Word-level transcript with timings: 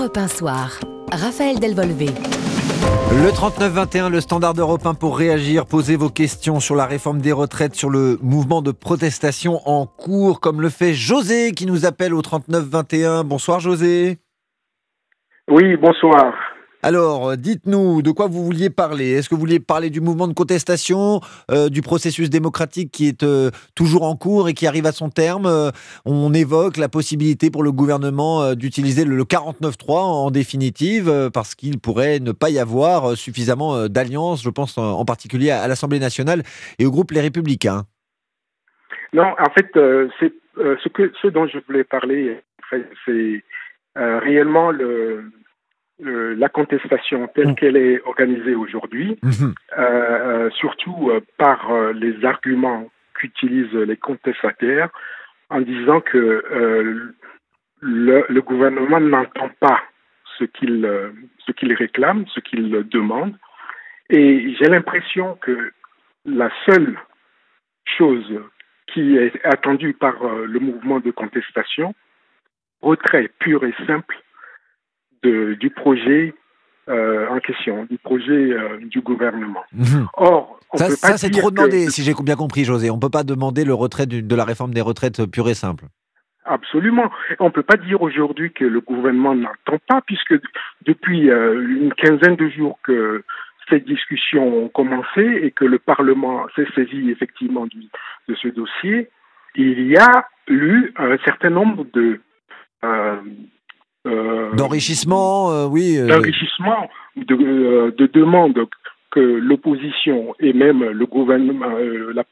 Europe 0.00 0.16
1 0.16 0.28
Soir. 0.28 0.80
Raphaël 1.12 1.60
Delvolvé. 1.60 2.06
Le 2.06 3.28
39-21, 3.28 4.08
le 4.08 4.20
standard 4.22 4.54
européen 4.56 4.94
pour 4.94 5.18
réagir, 5.18 5.66
poser 5.66 5.96
vos 5.96 6.08
questions 6.08 6.58
sur 6.58 6.74
la 6.74 6.86
réforme 6.86 7.20
des 7.20 7.32
retraites, 7.32 7.74
sur 7.74 7.90
le 7.90 8.18
mouvement 8.22 8.62
de 8.62 8.70
protestation 8.70 9.60
en 9.66 9.84
cours, 9.84 10.40
comme 10.40 10.62
le 10.62 10.70
fait 10.70 10.94
José 10.94 11.52
qui 11.52 11.66
nous 11.66 11.84
appelle 11.84 12.14
au 12.14 12.22
39-21. 12.22 13.24
Bonsoir 13.24 13.60
José. 13.60 14.16
Oui, 15.50 15.76
bonsoir. 15.76 16.32
Alors, 16.82 17.30
euh, 17.30 17.36
dites-nous 17.36 18.00
de 18.00 18.10
quoi 18.10 18.26
vous 18.26 18.42
vouliez 18.42 18.70
parler? 18.70 19.10
Est-ce 19.10 19.28
que 19.28 19.34
vous 19.34 19.40
vouliez 19.40 19.60
parler 19.60 19.90
du 19.90 20.00
mouvement 20.00 20.26
de 20.28 20.32
contestation, 20.32 21.20
euh, 21.50 21.68
du 21.68 21.82
processus 21.82 22.30
démocratique 22.30 22.90
qui 22.90 23.06
est 23.06 23.22
euh, 23.22 23.50
toujours 23.74 24.04
en 24.04 24.16
cours 24.16 24.48
et 24.48 24.54
qui 24.54 24.66
arrive 24.66 24.86
à 24.86 24.92
son 24.92 25.10
terme? 25.10 25.72
On 26.06 26.32
évoque 26.32 26.78
la 26.78 26.88
possibilité 26.88 27.50
pour 27.50 27.62
le 27.62 27.70
gouvernement 27.70 28.54
d'utiliser 28.54 29.04
le 29.04 29.22
49.3 29.24 29.92
en 29.92 30.30
définitive, 30.30 31.30
parce 31.34 31.54
qu'il 31.54 31.78
pourrait 31.78 32.18
ne 32.18 32.32
pas 32.32 32.48
y 32.50 32.58
avoir 32.58 33.16
suffisamment 33.16 33.88
d'alliances, 33.88 34.42
je 34.42 34.50
pense 34.50 34.78
en 34.78 35.04
particulier 35.04 35.50
à 35.50 35.68
l'Assemblée 35.68 35.98
nationale 35.98 36.42
et 36.78 36.86
au 36.86 36.90
groupe 36.90 37.10
Les 37.10 37.20
Républicains. 37.20 37.84
Non, 39.12 39.34
en 39.38 39.50
fait, 39.50 39.70
ce 39.74 41.28
dont 41.28 41.46
je 41.46 41.58
voulais 41.66 41.84
parler, 41.84 42.40
c'est 43.04 43.44
réellement 43.96 44.70
le 44.70 45.30
euh, 46.04 46.34
la 46.36 46.48
contestation 46.48 47.28
telle 47.34 47.48
mm. 47.48 47.54
qu'elle 47.56 47.76
est 47.76 48.00
organisée 48.06 48.54
aujourd'hui, 48.54 49.18
mm-hmm. 49.22 49.54
euh, 49.76 49.82
euh, 49.82 50.50
surtout 50.50 51.10
par 51.36 51.70
les 51.92 52.24
arguments 52.24 52.90
qu'utilisent 53.14 53.74
les 53.74 53.96
contestataires 53.96 54.88
en 55.50 55.60
disant 55.60 56.00
que 56.00 57.12
le, 57.80 58.40
gouvernement 58.40 59.00
n'entend 59.00 59.50
pas 59.60 59.82
ce 60.38 60.44
qu'il 60.44 60.88
ce 61.46 61.52
qu'il 61.52 61.72
réclame, 61.74 62.24
ce 62.28 62.40
qu'il 62.40 62.70
demande. 62.88 63.34
Et 64.08 64.54
j'ai 64.58 64.70
l'impression 64.70 65.36
que 65.40 65.72
la 66.24 66.50
seule 66.66 66.98
chose 67.84 68.40
qui 68.86 69.16
est 69.16 69.44
attendue 69.44 69.92
par 69.92 70.14
le 70.24 70.58
mouvement 70.60 71.00
de 71.00 71.10
contestation, 71.10 71.94
retrait 72.80 73.30
pur 73.38 73.64
et 73.64 73.74
simple 73.86 74.16
du 75.22 75.70
projet 75.70 76.34
euh, 76.90 77.28
en 77.28 77.38
question, 77.38 77.84
du 77.84 77.98
projet 77.98 78.52
euh, 78.52 78.78
du 78.82 79.00
gouvernement. 79.00 79.62
Mhm. 79.72 80.08
Or, 80.14 80.58
ça, 80.74 81.16
c'est 81.16 81.30
trop 81.30 81.50
demandé, 81.50 81.88
si 81.88 82.02
j'ai 82.02 82.14
bien 82.24 82.36
compris, 82.36 82.64
José. 82.64 82.90
On 82.90 82.96
ne 82.96 83.00
peut 83.00 83.10
pas 83.10 83.22
demander 83.22 83.64
le 83.64 83.74
retrait 83.74 84.06
de 84.06 84.34
la 84.34 84.44
réforme 84.44 84.74
des 84.74 84.80
retraites 84.80 85.24
pure 85.26 85.48
et 85.48 85.54
simple. 85.54 85.84
Absolument. 86.44 87.10
On 87.38 87.46
ne 87.46 87.50
peut 87.50 87.62
pas 87.62 87.76
dire 87.76 88.02
aujourd'hui 88.02 88.52
que 88.52 88.64
le 88.64 88.80
gouvernement 88.80 89.34
n'entend 89.34 89.78
pas, 89.86 90.00
puisque 90.00 90.34
depuis 90.84 91.30
euh, 91.30 91.60
une 91.60 91.92
quinzaine 91.94 92.36
de 92.36 92.48
jours 92.48 92.78
que 92.82 93.22
ces 93.68 93.80
discussions 93.80 94.64
ont 94.64 94.68
commencé 94.68 95.22
et 95.42 95.52
que 95.52 95.64
le 95.64 95.78
Parlement 95.78 96.46
s'est 96.56 96.66
saisi 96.74 97.10
effectivement 97.10 97.66
de 97.66 98.34
ce 98.34 98.48
dossier, 98.48 99.10
il 99.54 99.86
y 99.86 99.96
a 99.96 100.26
eu 100.48 100.92
un 100.96 101.18
certain 101.18 101.50
nombre 101.50 101.86
de, 101.92 102.20
euh, 102.84 103.16
d'enrichissement, 104.56 105.50
euh, 105.52 105.66
oui. 105.66 105.96
Euh, 105.98 106.06
d'enrichissement, 106.06 106.88
de, 107.16 107.94
de 107.96 108.06
demandes 108.06 108.66
que 109.10 109.20
l'opposition 109.20 110.34
et 110.38 110.52
même 110.52 110.84
le 110.84 111.06
gouvernement, 111.06 111.66
la, 112.14 112.24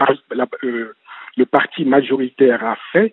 le 1.36 1.46
parti 1.46 1.84
majoritaire 1.84 2.64
a 2.64 2.76
fait 2.92 3.12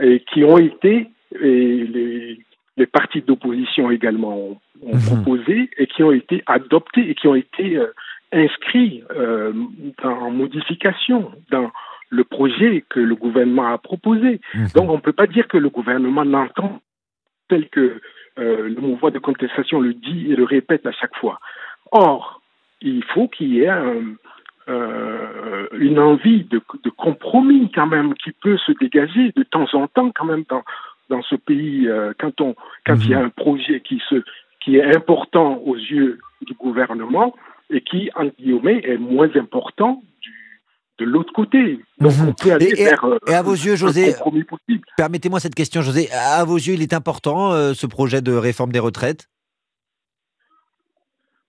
et 0.00 0.22
qui 0.32 0.44
ont 0.44 0.58
été, 0.58 1.08
et 1.40 1.84
les, 1.84 2.38
les 2.76 2.86
partis 2.86 3.22
d'opposition 3.22 3.90
également 3.90 4.36
ont, 4.36 4.58
mhm. 4.82 5.00
proposé 5.06 5.70
et 5.78 5.86
qui 5.86 6.02
ont 6.02 6.12
été 6.12 6.42
adoptés 6.46 7.08
et 7.08 7.14
qui 7.14 7.26
ont 7.26 7.34
été 7.34 7.80
inscrits 8.32 9.02
en 10.04 10.30
modification 10.30 11.32
dans 11.50 11.70
le 12.10 12.24
projet 12.24 12.84
que 12.88 13.00
le 13.00 13.14
gouvernement 13.14 13.72
a 13.72 13.78
proposé. 13.78 14.40
Mhm. 14.54 14.68
Donc 14.74 14.90
on 14.90 14.96
ne 14.96 15.00
peut 15.00 15.12
pas 15.12 15.26
dire 15.26 15.48
que 15.48 15.56
le 15.56 15.70
gouvernement 15.70 16.24
n'entend 16.24 16.80
tel 17.48 17.68
que 17.68 18.00
euh, 18.38 18.68
le 18.68 18.80
mouvement 18.80 19.10
de 19.10 19.18
contestation 19.18 19.80
le 19.80 19.94
dit 19.94 20.30
et 20.30 20.36
le 20.36 20.44
répète 20.44 20.86
à 20.86 20.92
chaque 20.92 21.14
fois. 21.16 21.40
Or, 21.90 22.40
il 22.82 23.02
faut 23.04 23.28
qu'il 23.28 23.54
y 23.54 23.62
ait 23.62 23.70
euh, 24.68 25.68
une 25.78 25.98
envie 25.98 26.44
de, 26.44 26.60
compromis 26.96 27.70
quand 27.72 27.86
même 27.86 28.14
qui 28.14 28.32
peut 28.32 28.58
se 28.58 28.72
dégager 28.72 29.32
de 29.36 29.42
temps 29.42 29.68
en 29.74 29.86
temps 29.86 30.10
quand 30.14 30.24
même 30.24 30.44
dans, 30.48 30.62
dans 31.08 31.22
ce 31.22 31.36
pays 31.36 31.88
euh, 31.88 32.12
quand, 32.18 32.40
on, 32.40 32.54
quand 32.84 32.96
il 32.96 33.10
y 33.10 33.14
a 33.14 33.20
mhm. 33.20 33.26
un 33.26 33.28
projet 33.30 33.80
qui, 33.80 34.02
se, 34.08 34.16
qui 34.60 34.76
est 34.76 34.96
important 34.96 35.62
aux 35.64 35.76
yeux 35.76 36.18
du 36.42 36.54
gouvernement 36.54 37.34
et 37.70 37.80
qui, 37.80 38.10
en 38.14 38.26
guillemets, 38.26 38.80
est 38.84 38.98
moins 38.98 39.30
important 39.36 40.02
de 40.98 41.04
l'autre 41.04 41.32
côté. 41.32 41.80
Donc 42.00 42.12
mhm. 42.12 42.28
on 42.28 42.32
peut 42.32 42.52
aller 42.52 42.72
et, 42.76 42.84
vers 42.84 43.04
et 43.26 43.34
à 43.34 43.42
vos 43.42 43.54
yeux, 43.54 43.76
José, 43.76 44.14
Permettez-moi 44.96 45.40
cette 45.40 45.54
question, 45.54 45.82
José. 45.82 46.08
À 46.12 46.44
vos 46.44 46.56
yeux, 46.56 46.74
il 46.74 46.82
est 46.82 46.94
important 46.94 47.52
euh, 47.52 47.74
ce 47.74 47.86
projet 47.86 48.22
de 48.22 48.32
réforme 48.32 48.72
des 48.72 48.78
retraites? 48.78 49.28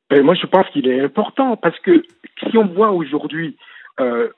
Ben, 0.09 0.24
Moi, 0.24 0.36
je 0.36 0.46
pense 0.46 0.68
qu'il 0.69 0.88
est 0.88 1.02
important 1.02 1.57
parce 1.57 1.80
que 1.80 2.03
si 2.50 2.57
on 2.57 2.68
voit 2.68 2.91
aujourd'hui 2.91 3.57
euh, 4.00 4.30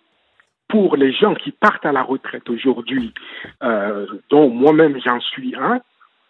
pour 0.68 0.96
les 0.96 1.12
gens 1.12 1.34
qui 1.34 1.52
partent 1.52 1.86
à 1.86 1.92
la 1.92 2.04
retraite 2.04 2.50
aujourd'hui, 2.50 3.14
euh, 3.64 4.06
dont 4.30 4.50
moi-même 4.50 5.00
j'en 5.04 5.20
suis 5.20 5.56
un, 5.56 5.82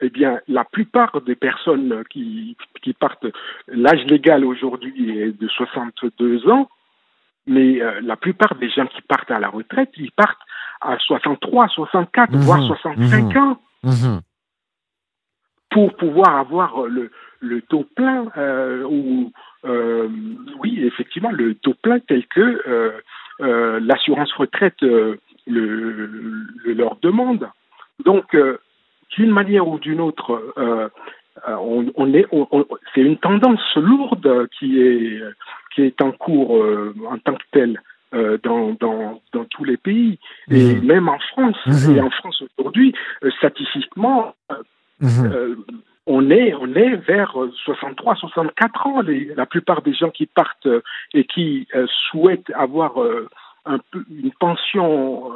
eh 0.01 0.09
bien, 0.09 0.39
la 0.47 0.63
plupart 0.63 1.21
des 1.21 1.35
personnes 1.35 2.03
qui, 2.09 2.55
qui 2.81 2.93
partent, 2.93 3.25
l'âge 3.67 4.05
légal 4.05 4.45
aujourd'hui 4.45 5.19
est 5.19 5.37
de 5.37 5.47
62 5.47 6.49
ans, 6.49 6.69
mais 7.49 7.81
euh, 7.81 7.99
la 8.01 8.15
plupart 8.15 8.55
des 8.55 8.69
gens 8.69 8.85
qui 8.85 9.01
partent 9.01 9.31
à 9.31 9.39
la 9.39 9.49
retraite, 9.49 9.89
ils 9.97 10.11
partent 10.11 10.39
à 10.81 10.97
63, 10.99 11.67
64, 11.67 12.31
mhm. 12.31 12.39
voire 12.41 12.63
65 12.63 13.23
mhm. 13.23 13.37
ans 13.37 13.61
mhm. 13.83 14.21
pour 15.71 15.95
pouvoir 15.97 16.37
avoir 16.37 16.83
le, 16.83 17.11
le 17.39 17.61
taux 17.63 17.85
plein 17.95 18.27
euh, 18.37 18.83
ou 18.83 19.31
euh, 19.65 20.07
oui, 20.59 20.79
effectivement, 20.85 21.31
le 21.31 21.55
taux 21.55 21.73
plein 21.73 21.99
tel 21.99 22.25
que 22.27 23.01
l'assurance 23.79 24.31
retraite 24.33 24.81
le, 24.81 25.19
leur 26.65 26.97
demande. 27.01 27.49
Donc, 28.05 28.37
d'une 29.17 29.31
manière 29.31 29.67
ou 29.67 29.79
d'une 29.79 29.99
autre, 29.99 30.51
on, 31.47 32.13
est, 32.13 32.25
c'est 32.93 33.01
une 33.01 33.17
tendance 33.17 33.75
lourde 33.75 34.47
qui 34.57 34.81
est 34.81 35.21
qui 35.73 35.83
est 35.83 36.01
en 36.01 36.11
cours 36.11 36.57
euh, 36.57 36.93
en 37.09 37.17
tant 37.19 37.35
que 37.35 37.43
tel 37.51 37.81
euh, 38.13 38.37
dans, 38.43 38.75
dans, 38.79 39.21
dans, 39.33 39.45
tous 39.45 39.63
les 39.63 39.77
pays, 39.77 40.17
et 40.49 40.75
mhm. 40.75 40.85
même 40.85 41.09
en 41.09 41.19
France. 41.19 41.57
Mhm. 41.65 41.95
Et 41.95 42.01
en 42.01 42.09
France 42.09 42.43
aujourd'hui, 42.57 42.93
euh, 43.23 43.29
statistiquement, 43.37 44.33
mhm. 44.99 45.63
on, 46.07 46.31
est, 46.31 46.53
on 46.55 46.73
est 46.73 46.95
vers 46.95 47.35
63, 47.65 48.15
64 48.15 48.87
ans. 48.87 49.01
Les, 49.01 49.25
la 49.35 49.45
plupart 49.45 49.83
des 49.83 49.93
gens 49.93 50.09
qui 50.09 50.25
partent 50.25 50.67
et 51.13 51.23
qui 51.25 51.67
souhaitent 52.09 52.51
avoir 52.55 52.97
un 53.65 53.77
peu, 53.91 54.03
une 54.09 54.31
pension 54.39 55.31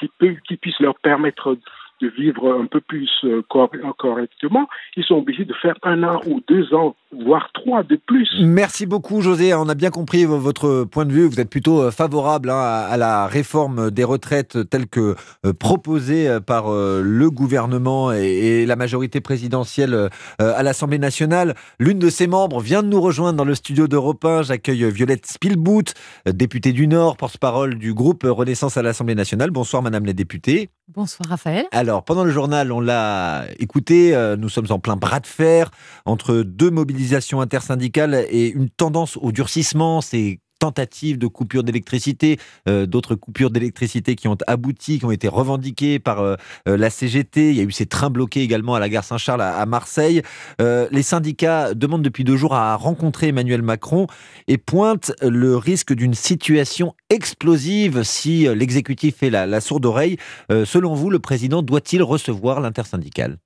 qui, 0.00 0.10
peut, 0.18 0.36
qui 0.48 0.56
puisse 0.56 0.80
leur 0.80 0.94
permettre 1.00 1.58
de 2.00 2.08
vivre 2.08 2.58
un 2.60 2.66
peu 2.66 2.80
plus 2.80 3.08
euh, 3.24 3.42
correctement, 3.48 4.68
ils 4.96 5.04
sont 5.04 5.14
obligés 5.14 5.44
de 5.44 5.54
faire 5.54 5.74
un 5.82 6.02
an 6.02 6.20
ou 6.26 6.40
deux 6.48 6.74
ans, 6.74 6.94
voire 7.24 7.50
trois 7.54 7.82
de 7.82 7.96
plus. 7.96 8.28
Merci 8.40 8.86
beaucoup, 8.86 9.22
José. 9.22 9.54
On 9.54 9.68
a 9.68 9.74
bien 9.74 9.90
compris 9.90 10.24
votre 10.24 10.84
point 10.84 11.06
de 11.06 11.12
vue. 11.12 11.26
Vous 11.26 11.40
êtes 11.40 11.48
plutôt 11.48 11.80
euh, 11.80 11.90
favorable 11.90 12.50
hein, 12.50 12.58
à 12.58 12.96
la 12.96 13.26
réforme 13.26 13.90
des 13.90 14.04
retraites 14.04 14.68
telle 14.68 14.86
que 14.88 15.14
euh, 15.44 15.52
proposée 15.52 16.38
par 16.46 16.66
le 16.70 17.30
gouvernement 17.30 18.12
et 18.12 18.66
la 18.66 18.76
majorité 18.76 19.20
présidentielle 19.20 20.08
à 20.38 20.62
l'Assemblée 20.62 20.98
nationale. 20.98 21.54
L'une 21.78 21.98
de 21.98 22.10
ses 22.10 22.26
membres 22.26 22.60
vient 22.60 22.82
de 22.82 22.88
nous 22.88 23.00
rejoindre 23.00 23.38
dans 23.38 23.44
le 23.44 23.54
studio 23.54 23.88
d'Europe 23.88 24.24
1. 24.24 24.42
J'accueille 24.42 24.90
Violette 24.90 25.26
Spielbout, 25.26 25.94
députée 26.26 26.72
du 26.72 26.86
Nord, 26.88 27.16
porte-parole 27.16 27.76
du 27.76 27.94
groupe 27.94 28.22
Renaissance 28.24 28.76
à 28.76 28.82
l'Assemblée 28.82 29.14
nationale. 29.14 29.50
Bonsoir, 29.50 29.82
Madame 29.82 30.06
la 30.06 30.12
députée. 30.12 30.70
Bonsoir 30.88 31.28
Raphaël. 31.30 31.66
Alors, 31.72 32.04
pendant 32.04 32.22
le 32.22 32.30
journal, 32.30 32.70
on 32.70 32.78
l'a 32.78 33.46
écouté, 33.58 34.14
euh, 34.14 34.36
nous 34.36 34.48
sommes 34.48 34.68
en 34.70 34.78
plein 34.78 34.94
bras 34.94 35.18
de 35.18 35.26
fer 35.26 35.72
entre 36.04 36.42
deux 36.42 36.70
mobilisations 36.70 37.40
intersyndicales 37.40 38.24
et 38.30 38.48
une 38.48 38.70
tendance 38.70 39.16
au 39.16 39.32
durcissement. 39.32 40.00
C'est 40.00 40.38
tentatives 40.58 41.18
de 41.18 41.26
coupure 41.26 41.62
d'électricité, 41.62 42.38
euh, 42.68 42.86
d'autres 42.86 43.14
coupures 43.14 43.50
d'électricité 43.50 44.16
qui 44.16 44.28
ont 44.28 44.36
abouti, 44.46 44.98
qui 44.98 45.04
ont 45.04 45.10
été 45.10 45.28
revendiquées 45.28 45.98
par 45.98 46.20
euh, 46.20 46.36
euh, 46.68 46.76
la 46.76 46.90
CGT. 46.90 47.50
Il 47.50 47.56
y 47.56 47.60
a 47.60 47.64
eu 47.64 47.72
ces 47.72 47.86
trains 47.86 48.10
bloqués 48.10 48.42
également 48.42 48.74
à 48.74 48.80
la 48.80 48.88
gare 48.88 49.04
Saint-Charles 49.04 49.42
à, 49.42 49.66
Marseille. 49.66 50.22
les 50.58 51.02
syndicats 51.02 51.74
demandent 51.74 52.02
depuis 52.02 52.24
deux 52.24 52.36
jours 52.36 52.54
à 52.54 52.76
rencontrer 52.76 53.28
Emmanuel 53.28 53.62
Macron 53.62 54.06
et 54.48 54.58
pointent 54.58 55.12
le 55.22 55.56
risque 55.56 55.92
d'une 55.92 56.14
situation 56.14 56.94
explosive 57.10 58.02
si 58.02 58.46
l'exécutif 58.54 59.16
fait 59.16 59.30
la, 59.30 59.46
la 59.46 59.60
sourde 59.60 59.84
oreille. 59.86 60.16
selon 60.50 60.94
vous, 60.94 61.10
le 61.10 61.18
président 61.18 61.62
doit-il 61.62 62.02
recevoir 62.02 62.60
l'intersyndicale? 62.60 63.38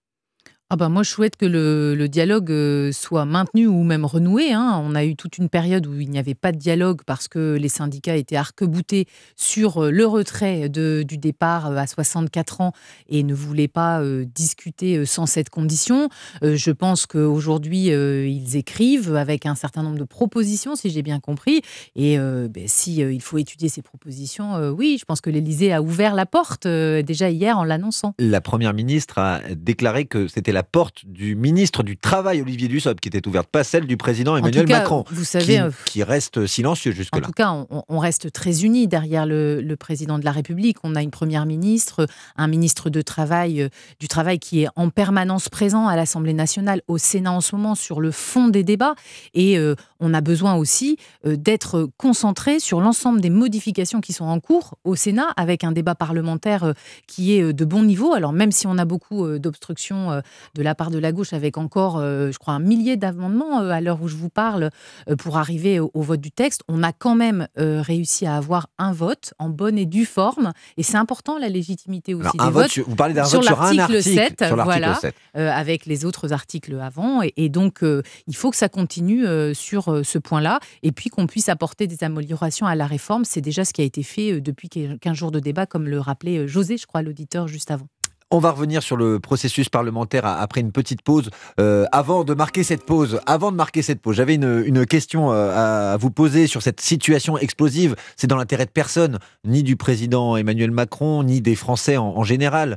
Ah 0.72 0.76
bah 0.76 0.88
moi, 0.88 1.02
je 1.02 1.10
souhaite 1.10 1.34
que 1.34 1.46
le, 1.46 2.06
dialogue 2.06 2.52
euh, 2.52 2.92
soit 2.92 3.24
maintenu 3.24 3.66
ou 3.66 3.82
même 3.82 4.04
renoué. 4.04 4.52
Hein. 4.52 4.80
On 4.84 4.94
a 4.94 5.04
eu 5.04 5.16
toute 5.16 5.36
une 5.36 5.48
période 5.48 5.84
où 5.88 5.98
il 5.98 6.08
n'y 6.08 6.18
avait 6.18 6.36
pas 6.36 6.52
de 6.52 6.58
dialogue 6.58 7.00
parce 7.04 7.26
que 7.26 7.56
les 7.60 7.68
syndicats 7.68 8.14
étaient 8.14 8.36
arc-boutés 8.36 9.06
sur 9.34 9.82
euh, 9.82 9.90
le 9.90 10.06
retrait 10.06 10.68
du 10.68 11.18
départ 11.18 11.72
euh, 11.72 11.76
à 11.76 11.88
64 11.88 12.60
ans 12.60 12.72
et 13.08 13.24
ne 13.24 13.34
voulaient 13.34 13.66
pas 13.66 14.00
discuter 14.24 15.04
sans 15.06 15.26
cette 15.26 15.50
condition. 15.50 16.08
je 16.42 16.70
pense 16.70 17.06
qu'aujourd'hui, 17.06 17.86
ils 17.86 18.56
écrivent 18.56 19.16
avec 19.16 19.46
un 19.46 19.56
certain 19.56 19.82
nombre 19.82 19.98
de 19.98 20.04
propositions, 20.04 20.76
si 20.76 20.90
j'ai 20.90 21.02
bien 21.02 21.18
compris. 21.18 21.62
Et 21.96 22.16
ben, 22.16 22.64
si 22.66 22.96
il 22.96 23.20
faut 23.20 23.38
étudier 23.38 23.68
ces 23.68 23.82
propositions, 23.82 24.70
oui, 24.70 24.96
je 25.00 25.04
pense 25.04 25.20
que 25.20 25.30
l'Élysée 25.30 25.72
a 25.72 25.82
ouvert 25.82 26.14
la 26.14 26.26
porte 26.26 26.66
déjà 26.66 27.30
hier 27.30 27.58
en 27.58 27.64
l'annonçant. 27.64 28.14
La 28.18 28.40
Première 28.40 28.74
ministre 28.74 29.18
a 29.18 29.40
déclaré 29.54 30.04
que 30.04 30.28
c'était 30.28 30.52
la 30.52 30.59
la 30.60 30.64
porte 30.64 31.06
du 31.06 31.36
ministre 31.36 31.82
du 31.82 31.96
Travail, 31.96 32.42
Olivier 32.42 32.68
Dussopt, 32.68 33.00
qui 33.00 33.08
était 33.08 33.26
ouverte, 33.26 33.48
pas 33.48 33.64
celle 33.64 33.86
du 33.86 33.96
président 33.96 34.36
Emmanuel 34.36 34.68
Macron, 34.68 35.06
vous 35.10 35.24
savez, 35.24 35.58
euh, 35.58 35.70
qui, 35.86 36.02
reste 36.02 36.46
silencieux 36.46 36.92
jusque-là. 36.92 37.22
En 37.22 37.24
tout 37.24 37.32
cas, 37.32 37.64
on, 37.88 37.98
reste 37.98 38.30
très 38.30 38.62
unis 38.62 38.86
derrière 38.86 39.24
le, 39.24 39.74
président 39.76 40.18
de 40.18 40.24
la 40.26 40.32
République. 40.32 40.76
On 40.84 40.96
a 40.96 41.02
une 41.02 41.10
première 41.10 41.46
ministre, 41.46 42.06
un 42.36 42.46
ministre 42.46 42.90
de 42.90 43.00
travail, 43.00 43.62
euh, 43.62 43.68
du 44.00 44.06
Travail 44.06 44.38
qui 44.38 44.64
est 44.64 44.68
en 44.76 44.90
permanence 44.90 45.48
présent 45.48 45.88
à 45.88 45.96
l'Assemblée 45.96 46.34
nationale, 46.34 46.82
au 46.88 46.98
Sénat 46.98 47.32
en 47.32 47.40
ce 47.40 47.56
moment, 47.56 47.74
sur 47.74 48.02
le 48.02 48.10
fond 48.10 48.48
des 48.48 48.62
débats. 48.62 48.96
Et 49.32 49.56
euh, 49.56 49.76
on 49.98 50.12
a 50.12 50.20
besoin 50.20 50.56
aussi 50.56 50.98
d'être 51.24 51.88
concentré 51.96 52.60
sur 52.60 52.82
l'ensemble 52.82 53.22
des 53.22 53.30
modifications 53.30 54.02
qui 54.02 54.12
sont 54.12 54.26
en 54.26 54.40
cours 54.40 54.74
au 54.84 54.94
Sénat, 54.94 55.28
avec 55.38 55.64
un 55.64 55.72
débat 55.72 55.94
parlementaire 55.94 56.74
qui 57.06 57.32
est 57.32 57.52
de 57.54 57.64
bon 57.64 57.82
niveau. 57.82 58.12
Alors 58.12 58.34
même 58.34 58.52
si 58.52 58.66
on 58.66 58.76
a 58.76 58.84
beaucoup 58.84 59.38
d'obstructions 59.38 60.22
de 60.54 60.62
la 60.62 60.74
part 60.74 60.90
de 60.90 60.98
la 60.98 61.12
gauche 61.12 61.32
avec 61.32 61.58
encore, 61.58 61.98
euh, 61.98 62.30
je 62.32 62.38
crois, 62.38 62.54
un 62.54 62.60
millier 62.60 62.96
d'amendements 62.96 63.60
euh, 63.60 63.70
à 63.70 63.80
l'heure 63.80 64.02
où 64.02 64.08
je 64.08 64.16
vous 64.16 64.28
parle 64.28 64.70
euh, 65.08 65.16
pour 65.16 65.36
arriver 65.36 65.80
au, 65.80 65.90
vote 65.94 66.20
du 66.20 66.32
texte. 66.32 66.62
On 66.68 66.82
a 66.82 66.92
quand 66.92 67.14
même 67.14 67.46
réussi 67.56 68.26
à 68.26 68.36
avoir 68.36 68.68
un 68.78 68.92
vote 68.92 69.34
en 69.38 69.48
bonne 69.48 69.78
et 69.78 69.86
due 69.86 70.06
forme. 70.06 70.52
Et 70.76 70.82
c'est 70.82 70.96
important 70.96 71.38
la 71.38 71.48
légitimité 71.48 72.14
aussi 72.14 72.36
des 72.36 72.50
votes. 72.50 72.78
vous 72.78 72.96
parlez 72.96 73.14
d'un 73.14 73.22
vote 73.22 73.44
sur 73.44 73.62
un 73.62 73.78
article 73.78 74.02
7, 74.02 74.44
voilà, 74.54 74.98
avec 75.34 75.86
les 75.86 76.04
autres 76.04 76.32
articles 76.32 76.78
avant. 76.80 77.20
Et, 77.36 77.48
donc, 77.48 77.80
il 77.82 78.36
faut 78.36 78.50
que 78.50 78.56
ça 78.56 78.68
continue 78.68 79.26
sur 79.54 80.04
ce 80.04 80.18
point-là. 80.18 80.58
Et 80.82 80.92
puis 80.92 81.10
qu'on 81.10 81.26
puisse 81.26 81.48
apporter 81.48 81.86
des 81.86 82.02
améliorations 82.02 82.66
à 82.66 82.74
la 82.74 82.86
réforme. 82.86 83.24
C'est 83.24 83.40
déjà 83.40 83.64
ce 83.64 83.72
qui 83.72 83.82
a 83.82 83.84
été 83.84 84.02
fait 84.02 84.40
depuis 84.40 84.68
15 84.68 85.16
jours 85.16 85.30
de 85.30 85.40
débat, 85.40 85.66
comme 85.66 85.86
le 85.86 86.00
rappelait 86.00 86.48
José, 86.48 86.76
je 86.76 86.86
crois, 86.86 87.02
l'auditeur 87.02 87.46
juste 87.46 87.70
avant. 87.70 87.86
On 88.32 88.38
va 88.38 88.52
revenir 88.52 88.80
sur 88.80 88.96
le 88.96 89.18
processus 89.18 89.68
parlementaire 89.68 90.24
après 90.24 90.60
une 90.60 90.70
petite 90.70 91.02
pause. 91.02 91.30
Euh, 91.58 91.84
avant 91.90 92.22
de 92.22 92.32
marquer 92.32 92.62
cette 92.62 92.84
pause, 92.86 93.20
avant 93.26 93.50
de 93.50 93.56
marquer 93.56 93.82
cette 93.82 94.00
pause, 94.00 94.14
j'avais 94.14 94.36
une, 94.36 94.86
question 94.86 95.32
euh, 95.32 95.92
à 95.92 95.96
vous 95.96 96.12
poser 96.12 96.46
sur 96.46 96.62
cette 96.62 96.80
situation 96.80 97.38
explosive. 97.38 97.96
C'est 98.16 98.28
dans 98.28 98.36
l'intérêt 98.36 98.66
de 98.66 98.70
personne, 98.70 99.18
ni 99.44 99.64
du 99.64 99.74
président 99.74 100.36
Emmanuel 100.36 100.70
Macron, 100.70 101.24
ni 101.24 101.40
des 101.40 101.56
Français 101.56 101.96
en 101.96 102.22
général. 102.22 102.76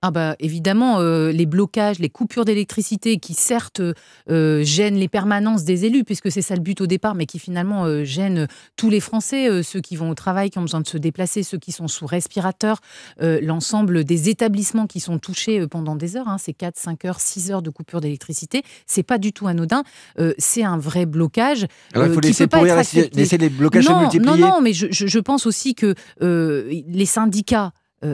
Ah 0.00 0.12
bah 0.12 0.36
évidemment, 0.38 1.00
euh, 1.00 1.32
les 1.32 1.44
blocages, 1.44 1.98
les 1.98 2.08
coupures 2.08 2.44
d'électricité 2.44 3.18
qui 3.18 3.34
certes 3.34 3.82
euh, 4.30 4.62
gênent 4.62 4.94
les 4.94 5.08
permanences 5.08 5.64
des 5.64 5.86
élus, 5.86 6.04
puisque 6.04 6.30
c'est 6.30 6.40
ça 6.40 6.54
le 6.54 6.60
but 6.60 6.80
au 6.80 6.86
départ, 6.86 7.16
mais 7.16 7.26
qui 7.26 7.40
finalement 7.40 7.84
euh, 7.84 8.04
gênent 8.04 8.46
tous 8.76 8.90
les 8.90 9.00
Français, 9.00 9.60
ceux 9.64 9.80
qui 9.80 9.96
vont 9.96 10.10
au 10.10 10.14
travail, 10.14 10.50
qui 10.50 10.58
ont 10.58 10.62
besoin 10.62 10.82
de 10.82 10.86
se 10.86 10.98
déplacer, 10.98 11.42
ceux 11.42 11.58
qui 11.58 11.72
sont 11.72 11.88
sous 11.88 12.06
respirateur, 12.06 12.78
l'ensemble 13.20 14.04
des 14.04 14.28
établissements 14.28 14.86
qui 14.86 15.00
sont 15.00 15.18
touchés 15.18 15.66
pendant 15.66 15.96
des 15.96 16.16
heures, 16.16 16.28
hein, 16.28 16.36
c'est 16.38 16.52
4, 16.52 16.76
5 16.76 17.04
heures, 17.04 17.20
6 17.20 17.50
heures 17.50 17.62
de 17.62 17.70
coupure 17.70 18.00
d'électricité, 18.00 18.62
c'est 18.86 19.02
pas 19.02 19.18
du 19.18 19.32
tout 19.32 19.48
anodin, 19.48 19.82
c'est 20.38 20.62
un 20.62 20.78
vrai 20.78 21.06
blocage. 21.06 21.66
Alors 21.94 22.06
il 22.06 22.14
faut 22.14 22.20
laisser, 22.20 22.46
les 23.38 23.48
blocages 23.48 23.84
se 23.84 23.92
multiplier. 23.92 24.40
Non, 24.40 24.48
non, 24.48 24.60
mais 24.60 24.72
je, 24.72 24.86
je 24.90 25.18
pense 25.18 25.46
aussi 25.46 25.74
que 25.74 25.94
les 26.20 27.06
syndicats, 27.06 27.72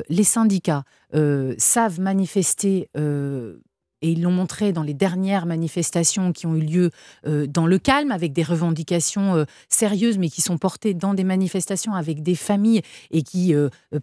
les 0.08 0.24
syndicats, 0.24 0.84
euh, 1.14 1.54
savent 1.58 2.00
manifester 2.00 2.88
euh, 2.96 3.58
et 4.02 4.10
ils 4.10 4.22
l'ont 4.22 4.32
montré 4.32 4.72
dans 4.72 4.82
les 4.82 4.92
dernières 4.94 5.46
manifestations 5.46 6.32
qui 6.32 6.46
ont 6.46 6.56
eu 6.56 6.60
lieu 6.60 6.90
euh, 7.26 7.46
dans 7.46 7.66
le 7.66 7.78
calme, 7.78 8.10
avec 8.10 8.32
des 8.32 8.42
revendications 8.42 9.46
sérieuses, 9.68 10.18
mais 10.18 10.28
qui 10.28 10.42
sont 10.42 10.58
portées 10.58 10.92
dans 10.92 11.14
des 11.14 11.24
manifestations 11.24 11.94
avec 11.94 12.22
des 12.22 12.34
familles 12.34 12.82
et 13.12 13.22
qui 13.22 13.54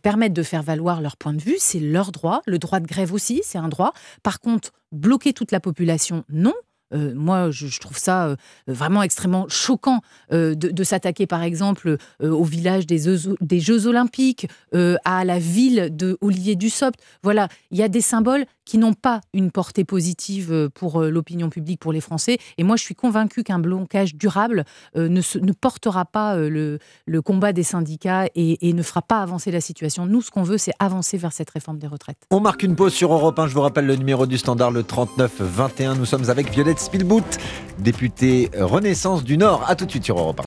permettent 0.01 0.33
de 0.33 0.41
faire 0.41 0.63
valoir 0.63 1.01
leur 1.01 1.17
point 1.17 1.33
de 1.33 1.41
vue. 1.41 1.57
C'est 1.59 1.79
leur 1.79 2.11
droit. 2.11 2.41
Le 2.47 2.57
droit 2.57 2.79
de 2.79 2.87
grève 2.87 3.13
aussi, 3.13 3.41
c'est 3.43 3.59
un 3.59 3.69
droit. 3.69 3.93
Par 4.23 4.39
contre, 4.39 4.71
bloquer 4.91 5.33
toute 5.33 5.51
la 5.51 5.59
population, 5.59 6.23
non. 6.29 6.53
Euh, 6.93 7.13
moi, 7.15 7.51
je, 7.51 7.79
trouve 7.79 7.97
ça 7.97 8.27
euh, 8.27 8.35
vraiment 8.67 9.03
extrêmement 9.03 9.47
choquant 9.49 10.01
euh, 10.31 10.55
de, 10.55 10.83
s'attaquer, 10.83 11.27
par 11.27 11.43
exemple, 11.43 11.97
au 12.21 12.43
village 12.43 12.85
des, 12.85 13.59
Jeux 13.59 13.87
Olympiques, 13.87 14.47
à 14.73 15.25
la 15.25 15.39
ville 15.39 15.89
de 15.95 16.17
Olivier 16.21 16.55
Dussopt. 16.55 16.99
Voilà, 17.23 17.47
il 17.69 17.77
y 17.77 17.83
a 17.83 17.87
des 17.87 18.01
symboles 18.01 18.45
qui 18.65 18.77
n'ont 18.77 18.93
pas 18.93 19.21
une 19.33 19.51
portée 19.51 19.83
positive 19.83 20.69
pour 20.73 21.01
l'opinion 21.01 21.49
publique, 21.49 21.79
pour 21.79 21.93
les 21.93 22.01
Français. 22.01 22.37
Et 22.57 22.63
moi, 22.63 22.75
je 22.75 22.83
suis 22.83 22.95
convaincue 22.95 23.43
qu'un 23.43 23.59
blocage 23.59 24.15
durable 24.15 24.65
ne, 24.95 25.51
portera 25.51 26.05
pas 26.05 26.35
le, 26.37 26.79
le, 27.05 27.21
combat 27.21 27.53
des 27.53 27.63
syndicats 27.63 28.27
et, 28.35 28.69
et, 28.69 28.73
ne 28.73 28.83
fera 28.83 29.01
pas 29.01 29.21
avancer 29.21 29.51
la 29.51 29.61
situation. 29.61 30.05
Nous, 30.05 30.21
ce 30.21 30.31
qu'on 30.31 30.43
veut, 30.43 30.57
c'est 30.57 30.73
avancer 30.79 31.17
vers 31.17 31.33
cette 31.33 31.49
réforme 31.49 31.79
des 31.79 31.87
retraites. 31.87 32.17
On 32.31 32.39
marque 32.39 32.63
une 32.63 32.75
pause 32.75 32.93
sur 32.93 33.13
Europe 33.13 33.37
1. 33.37 33.47
Je 33.47 33.53
vous 33.53 33.61
rappelle 33.61 33.85
le 33.85 33.95
numéro 33.95 34.25
du 34.25 34.37
standard, 34.37 34.71
le 34.71 34.83
39-21. 34.83 35.97
Nous 35.97 36.05
sommes 36.05 36.29
avec 36.29 36.49
Violette 36.51 36.80
Spielboot, 36.81 37.37
député 37.79 38.49
Renaissance 38.57 39.23
du 39.23 39.37
Nord. 39.37 39.63
A 39.67 39.75
tout 39.75 39.85
de 39.85 39.91
suite 39.91 40.05
sur 40.05 40.17
Europe 40.17 40.41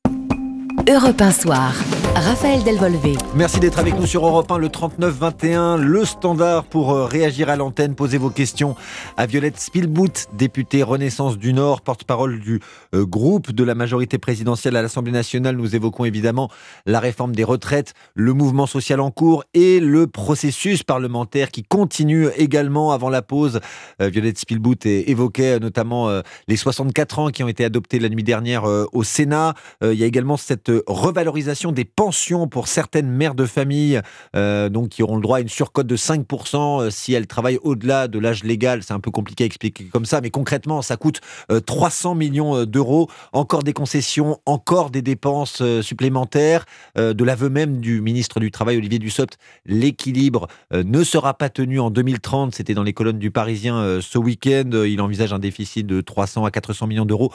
1. 0.87 0.93
Europe 0.93 1.21
1 1.21 1.31
Soir. 1.31 1.73
Raphaël 2.15 2.63
Delvolvé. 2.63 3.17
Merci 3.35 3.59
d'être 3.59 3.81
avec 3.81 3.99
nous 3.99 4.07
sur 4.07 4.25
Europe 4.25 4.49
1, 4.49 4.59
le 4.59 4.69
39-21, 4.69 5.79
le 5.79 6.05
standard 6.05 6.63
pour 6.63 6.93
euh, 6.93 7.07
réagir 7.07 7.49
à 7.49 7.57
l'antenne, 7.57 7.97
poser 7.97 8.19
vos 8.19 8.31
questions 8.31 8.77
à 9.17 9.27
Violette 9.27 9.59
Spielboot, 9.59 10.27
députée 10.33 10.85
Renaissance 10.85 11.37
du 11.39 11.53
Nord, 11.53 11.81
porte-parole 11.81 12.39
du 12.39 12.61
euh, 12.95 13.05
groupe 13.05 13.51
de 13.51 13.65
la 13.65 13.75
majorité 13.75 14.19
présidentielle 14.19 14.77
à 14.77 14.83
l'Assemblée 14.83 15.11
nationale. 15.11 15.57
Nous 15.57 15.75
évoquons 15.75 16.05
évidemment 16.05 16.51
la 16.87 17.01
réforme 17.01 17.35
des 17.35 17.43
retraites, 17.43 17.95
le 18.15 18.33
mouvement 18.33 18.67
social 18.67 19.01
en 19.01 19.11
cours 19.11 19.43
et 19.53 19.81
le 19.81 20.07
processus 20.07 20.85
parlementaire 20.85 21.51
qui 21.51 21.65
continue 21.65 22.29
également 22.37 22.93
avant 22.93 23.11
la 23.11 23.23
pause. 23.23 23.59
Euh, 24.01 24.09
Violette 24.09 24.39
Spielboot 24.39 24.87
évoquait 24.87 25.59
notamment 25.59 26.09
les 26.47 26.57
64 26.57 27.19
ans 27.19 27.31
qui 27.31 27.43
ont 27.43 27.49
été 27.49 27.65
adoptés 27.65 27.99
la 27.99 28.09
nuit 28.09 28.23
dernière 28.23 28.65
au 28.65 29.03
Sénat. 29.03 29.55
Il 29.83 29.95
y 29.95 30.05
a 30.05 30.07
également 30.07 30.37
cette 30.37 30.71
revalorisation 30.87 31.73
des 31.73 31.85
pensions 31.85 32.04
pour 32.51 32.69
certaines 32.69 33.09
mères 33.09 33.35
de 33.35 33.47
famille, 33.47 34.01
euh, 34.37 34.69
donc 34.69 34.91
qui 34.91 35.03
auront 35.03 35.17
le 35.17 35.23
droit 35.23 35.39
à 35.39 35.41
une 35.41 35.49
surcote 35.49 35.87
de 35.87 35.97
5% 35.97 36.83
euh, 36.83 36.91
si 36.91 37.15
elles 37.15 37.27
travaillent 37.27 37.59
au-delà 37.63 38.09
de 38.09 38.19
l'âge 38.19 38.45
légal. 38.45 38.83
C'est 38.83 38.93
un 38.93 39.01
peu 39.01 39.11
compliqué 39.11 39.45
à 39.45 39.47
expliquer 39.47 39.85
comme 39.85 40.05
ça, 40.05 40.21
mais 40.21 40.31
concrètement, 40.31 40.83
ça 40.83 40.97
coûte 40.97 41.21
300 41.65 42.11
euh, 42.11 42.15
millions 42.15 42.65
d'euros. 42.65 43.09
Encore 43.33 43.63
des 43.63 43.73
concessions, 43.73 44.39
encore 44.45 44.91
des 44.91 45.03
dépenses 45.03 45.63
supplémentaires. 45.81 46.67
de 46.97 47.25
l'aveu 47.25 47.49
même 47.49 47.81
du 47.81 48.01
ministre 48.01 48.41
du 48.41 48.51
Travail, 48.51 48.77
Olivier 48.77 48.99
Dussopt, 48.99 49.39
l'équilibre 49.67 50.49
ne 50.73 51.05
sera 51.05 51.35
pas 51.35 51.49
tenu 51.49 51.81
en 51.81 51.91
2030. 51.91 52.55
C'était 52.55 52.75
dans 52.75 52.83
les 52.83 52.93
colonnes 52.93 53.19
du 53.19 53.31
Parisien 53.31 54.01
ce 54.01 54.19
week-end. 54.19 54.71
Il 54.85 55.01
envisage 55.01 55.33
un 55.33 55.39
déficit 55.39 55.87
de 55.87 56.01
300 56.01 56.45
à 56.45 56.51
400 56.51 56.87
millions 56.87 57.07
d'euros. 57.07 57.33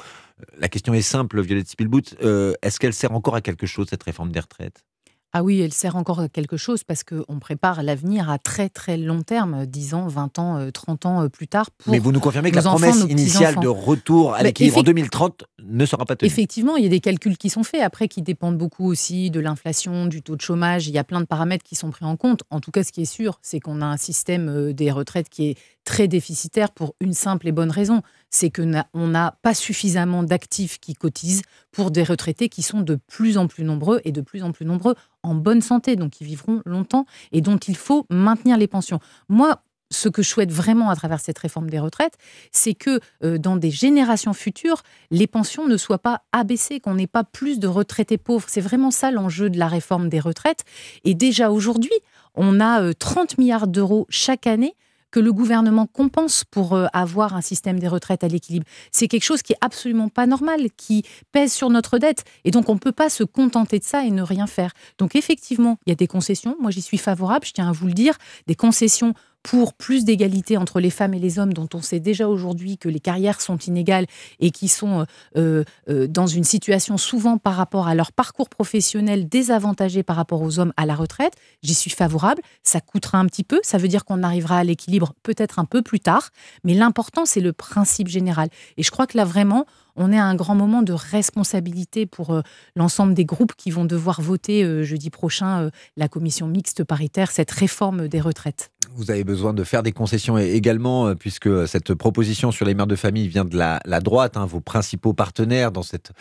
La 0.58 0.70
question 0.70 0.94
est 0.94 1.02
simple, 1.02 1.42
Violette 1.42 1.70
Spielboot. 1.70 2.16
Est-ce 2.62 2.80
qu'elle 2.80 2.94
sert 2.94 3.12
encore 3.12 3.36
à 3.36 3.42
quelque 3.42 3.66
chose, 3.66 3.88
cette 3.90 4.04
réforme 4.04 4.32
des 4.32 4.40
retraites? 4.40 4.84
Ah 5.32 5.44
oui, 5.44 5.62
elle 5.62 5.74
sert 5.74 5.96
encore 5.96 6.22
à 6.22 6.28
quelque 6.28 6.58
chose 6.58 6.84
parce 6.84 7.04
qu'on 7.04 7.38
prépare 7.40 7.84
l'avenir 7.84 8.32
à 8.32 8.40
très 8.40 8.68
très 8.68 8.98
long 8.98 9.22
terme, 9.22 9.68
10 9.68 9.94
ans, 9.94 10.08
20 10.08 10.40
ans, 10.40 10.72
30 10.74 11.06
euh, 11.06 11.10
ans 11.10 11.24
euh, 11.24 11.30
plus 11.30 11.48
tard. 11.48 11.70
Mais 11.86 12.00
vous 12.00 12.12
nous 12.12 12.20
confirmez 12.20 12.50
que 12.50 12.56
la 12.56 12.64
promesse 12.64 13.06
initiale 13.08 13.60
de 13.60 13.68
retour 13.68 14.34
à 14.34 14.42
l'équilibre 14.42 14.80
en 14.80 14.84
2030 14.84 15.44
ne 15.64 15.86
sera 15.86 16.06
pas 16.06 16.16
tenue 16.16 16.28
Effectivement, 16.28 16.78
il 16.78 16.84
y 16.84 16.88
a 16.88 16.90
des 16.90 17.00
calculs 17.00 17.38
qui 17.38 17.52
sont 17.52 17.64
faits, 17.64 17.82
après 17.82 18.08
qui 18.08 18.24
dépendent 18.24 18.58
beaucoup 18.58 18.88
aussi 18.88 19.30
de 19.30 19.40
l'inflation, 19.40 20.08
du 20.08 20.24
taux 20.24 20.36
de 20.36 20.42
chômage, 20.42 20.88
il 20.88 20.96
y 20.96 20.98
a 20.98 21.04
plein 21.04 21.22
de 21.22 21.28
paramètres 21.28 21.64
qui 21.64 21.76
sont 21.76 21.92
pris 21.92 22.06
en 22.06 22.18
compte. 22.18 22.42
En 22.50 22.60
tout 22.60 22.72
cas, 22.72 22.84
ce 22.84 22.92
qui 22.92 23.04
est 23.04 23.06
sûr, 23.06 23.38
c'est 23.44 23.60
qu'on 23.60 23.82
a 23.82 23.86
un 23.86 23.98
système 23.98 24.50
euh, 24.50 24.74
des 24.74 24.90
retraites 24.90 25.30
qui 25.30 25.50
est 25.50 25.58
très 25.90 26.08
déficitaire 26.08 26.70
pour 26.70 26.94
une 27.00 27.14
simple 27.14 27.48
et 27.48 27.52
bonne 27.52 27.72
raison, 27.72 28.04
c'est 28.30 28.52
qu'on 28.52 29.08
n'a 29.08 29.38
pas 29.42 29.56
suffisamment 29.56 30.22
d'actifs 30.22 30.80
qui 30.80 30.94
cotisent 30.94 31.42
pour 31.72 31.90
des 31.90 32.04
retraités 32.04 32.48
qui 32.48 32.62
sont 32.62 32.82
de 32.82 32.94
plus 33.08 33.40
en 33.40 33.48
plus 33.48 33.64
nombreux 33.64 34.00
et 34.04 34.12
de 34.12 34.22
plus 34.22 34.44
en 34.44 34.52
plus 34.52 34.68
nombreux 34.68 34.94
en 35.24 35.34
bonne 35.34 35.64
santé, 35.64 35.96
donc 35.96 36.12
qui 36.12 36.26
vivront 36.26 36.62
longtemps 36.64 37.08
et 37.32 37.42
dont 37.42 37.58
il 37.58 37.76
faut 37.76 38.06
maintenir 38.12 38.56
les 38.56 38.68
pensions. 38.68 39.00
Moi, 39.30 39.64
ce 39.90 40.10
que 40.10 40.22
je 40.22 40.30
souhaite 40.30 40.52
vraiment 40.52 40.92
à 40.92 40.96
travers 40.96 41.20
cette 41.20 41.40
réforme 41.40 41.72
des 41.72 41.80
retraites, 41.80 42.20
c'est 42.52 42.76
que 42.76 43.00
euh, 43.24 43.40
dans 43.40 43.58
des 43.58 43.72
générations 43.72 44.34
futures, 44.34 44.84
les 45.10 45.26
pensions 45.26 45.68
ne 45.68 45.76
soient 45.76 45.98
pas 45.98 46.22
abaissées, 46.32 46.80
qu'on 46.80 46.94
n'ait 46.94 47.08
pas 47.08 47.24
plus 47.24 47.58
de 47.58 47.68
retraités 47.68 48.20
pauvres. 48.20 48.46
C'est 48.48 48.62
vraiment 48.62 48.92
ça 48.92 49.10
l'enjeu 49.10 49.50
de 49.50 49.58
la 49.58 49.68
réforme 49.68 50.08
des 50.08 50.20
retraites. 50.20 50.66
Et 51.04 51.16
déjà 51.16 51.50
aujourd'hui, 51.50 51.90
on 52.36 52.60
a 52.60 52.94
30 52.94 53.32
euh, 53.32 53.36
milliards 53.40 53.68
d'euros 53.68 54.06
chaque 54.12 54.46
année 54.46 54.76
que 55.12 55.20
le 55.20 55.34
gouvernement 55.34 55.88
compense 55.88 56.44
pour 56.44 56.74
euh, 56.74 56.88
avoir 56.94 57.36
un 57.36 57.42
système 57.42 57.80
des 57.80 57.88
retraites 57.88 58.24
à 58.24 58.28
l'équilibre. 58.28 58.66
C'est 58.92 59.08
quelque 59.08 59.24
chose 59.24 59.42
qui 59.42 59.54
est 59.54 59.58
absolument 59.62 60.10
pas 60.10 60.26
normal, 60.26 60.70
qui 60.78 61.04
pèse 61.32 61.54
sur 61.54 61.70
notre 61.70 61.98
dette. 61.98 62.24
Et 62.46 62.52
donc, 62.52 62.70
on 62.70 62.76
ne 62.76 62.80
peut 62.80 62.92
pas 62.92 63.10
se 63.10 63.24
contenter 63.24 63.80
de 63.80 63.84
ça 63.84 64.04
et 64.04 64.12
ne 64.12 64.22
rien 64.22 64.48
faire. 64.48 64.72
Donc, 64.98 65.16
effectivement, 65.16 65.78
il 65.86 65.90
y 65.90 65.94
a 65.94 65.96
des 65.96 66.08
concessions. 66.08 66.56
Moi, 66.60 66.72
j'y 66.72 66.82
suis 66.82 66.98
favorable, 66.98 67.46
je 67.46 67.54
tiens 67.54 67.70
à 67.70 67.72
vous 67.72 67.88
le 67.88 67.94
dire. 67.94 68.16
Des 68.48 68.56
concessions 68.56 69.14
pour 69.44 69.74
plus 69.74 70.06
d'égalité 70.06 70.58
entre 70.58 70.80
les 70.80 70.90
femmes 70.90 71.14
et 71.14 71.20
les 71.20 71.40
hommes, 71.40 71.54
dont 71.54 71.70
on 71.74 71.82
sait 71.82 72.00
déjà 72.00 72.28
aujourd'hui 72.28 72.78
que 72.78 72.90
les 72.90 73.00
carrières 73.00 73.42
sont 73.42 73.58
inégales 73.58 74.06
et 74.40 74.52
qui 74.52 74.68
sont 74.68 75.06
euh, 75.38 75.64
euh, 75.90 76.08
dans 76.08 76.28
une 76.28 76.44
situation 76.44 76.98
souvent 76.98 77.38
par 77.38 77.56
rapport 77.56 77.88
à 77.88 77.96
leur 77.96 78.12
parcours 78.12 78.50
professionnel 78.50 79.28
désavantagé 79.28 80.04
par 80.04 80.16
rapport 80.16 80.42
aux 80.42 80.60
hommes 80.60 80.74
à 80.78 80.86
la 80.86 80.96
retraite. 80.96 81.34
J'y 81.64 81.74
suis 81.74 81.92
favorable. 81.92 82.42
Ça 82.64 82.82
coûtera 82.82 83.18
un 83.18 83.26
petit 83.26 83.44
peu. 83.44 83.60
Ça 83.64 83.78
veut 83.78 83.88
dire 83.88 84.06
qu'on 84.06 84.24
arrivera 84.24 84.58
à 84.58 84.64
l'équilibre 84.64 85.14
peut-être 85.24 85.60
un 85.60 85.66
peu 85.66 85.82
plus 85.82 86.00
tard. 86.00 86.30
Mais 86.64 86.74
l'important, 86.74 87.26
c'est 87.26 87.42
le 87.42 87.54
principe 87.54 88.08
général. 88.08 88.50
Et 88.78 88.84
je 88.84 88.92
crois 88.92 89.08
que 89.08 89.18
là, 89.18 89.26
vraiment, 89.26 89.66
on 90.00 90.12
est 90.12 90.18
à 90.18 90.26
un 90.26 90.36
grand 90.36 90.56
moment 90.56 90.82
de 90.82 90.94
responsabilité 90.94 92.06
pour 92.06 92.32
euh, 92.32 92.42
l'ensemble 92.76 93.14
des 93.14 93.26
groupes 93.26 93.54
qui 93.56 93.70
vont 93.70 93.86
devoir 93.86 94.22
voter 94.22 94.64
euh, 94.64 94.84
jeudi 94.84 95.10
prochain 95.10 95.64
euh, 95.64 95.70
la 95.98 96.08
commission 96.08 96.48
mixte 96.48 96.84
paritaire, 96.84 97.32
cette 97.32 97.52
réforme 97.52 98.08
des 98.08 98.22
retraites. 98.22 98.72
Vous 98.96 99.12
avez 99.12 99.24
besoin 99.24 99.54
de 99.54 99.64
faire 99.64 99.84
des 99.84 99.92
concessions 99.92 100.38
également, 100.38 101.16
puisque 101.16 101.68
cette 101.68 101.94
proposition 101.94 102.52
sur 102.52 102.66
les 102.66 102.74
mères 102.74 102.88
de 102.88 102.96
famille 102.96 103.28
vient 103.28 103.46
de 103.46 103.58
la, 103.58 104.00
droite, 104.02 104.36
hein, 104.36 104.46
vos 104.46 104.60
principaux 104.60 105.14
partenaires 105.14 105.72
dans 105.72 105.84
cette 105.84 106.12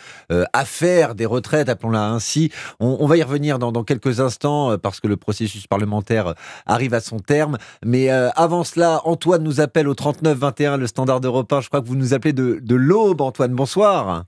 affaire 0.53 1.15
des 1.15 1.25
retraites, 1.25 1.67
appelons-la 1.67 2.09
ainsi. 2.09 2.51
On, 2.79 3.05
va 3.05 3.17
y 3.17 3.23
revenir 3.23 3.59
dans, 3.59 3.83
quelques 3.83 4.21
instants, 4.21 4.77
parce 4.77 4.99
que 4.99 5.07
le 5.07 5.17
processus 5.17 5.67
parlementaire 5.67 6.35
arrive 6.65 6.93
à 6.93 6.99
son 6.99 7.19
terme. 7.19 7.57
Mais 7.85 8.09
avant 8.09 8.63
cela, 8.63 9.01
Antoine 9.03 9.43
nous 9.43 9.59
appelle 9.61 9.87
au 9.87 9.93
39-21, 9.93 10.79
le 10.79 10.87
standard 10.87 11.19
européen. 11.23 11.61
Je 11.61 11.67
crois 11.67 11.81
que 11.81 11.87
vous 11.87 11.95
nous 11.95 12.13
appelez 12.13 12.33
de, 12.33 12.59
de 12.61 12.75
l'aube, 12.75 13.21
Antoine 13.21 13.53
bonsoir. 13.53 14.23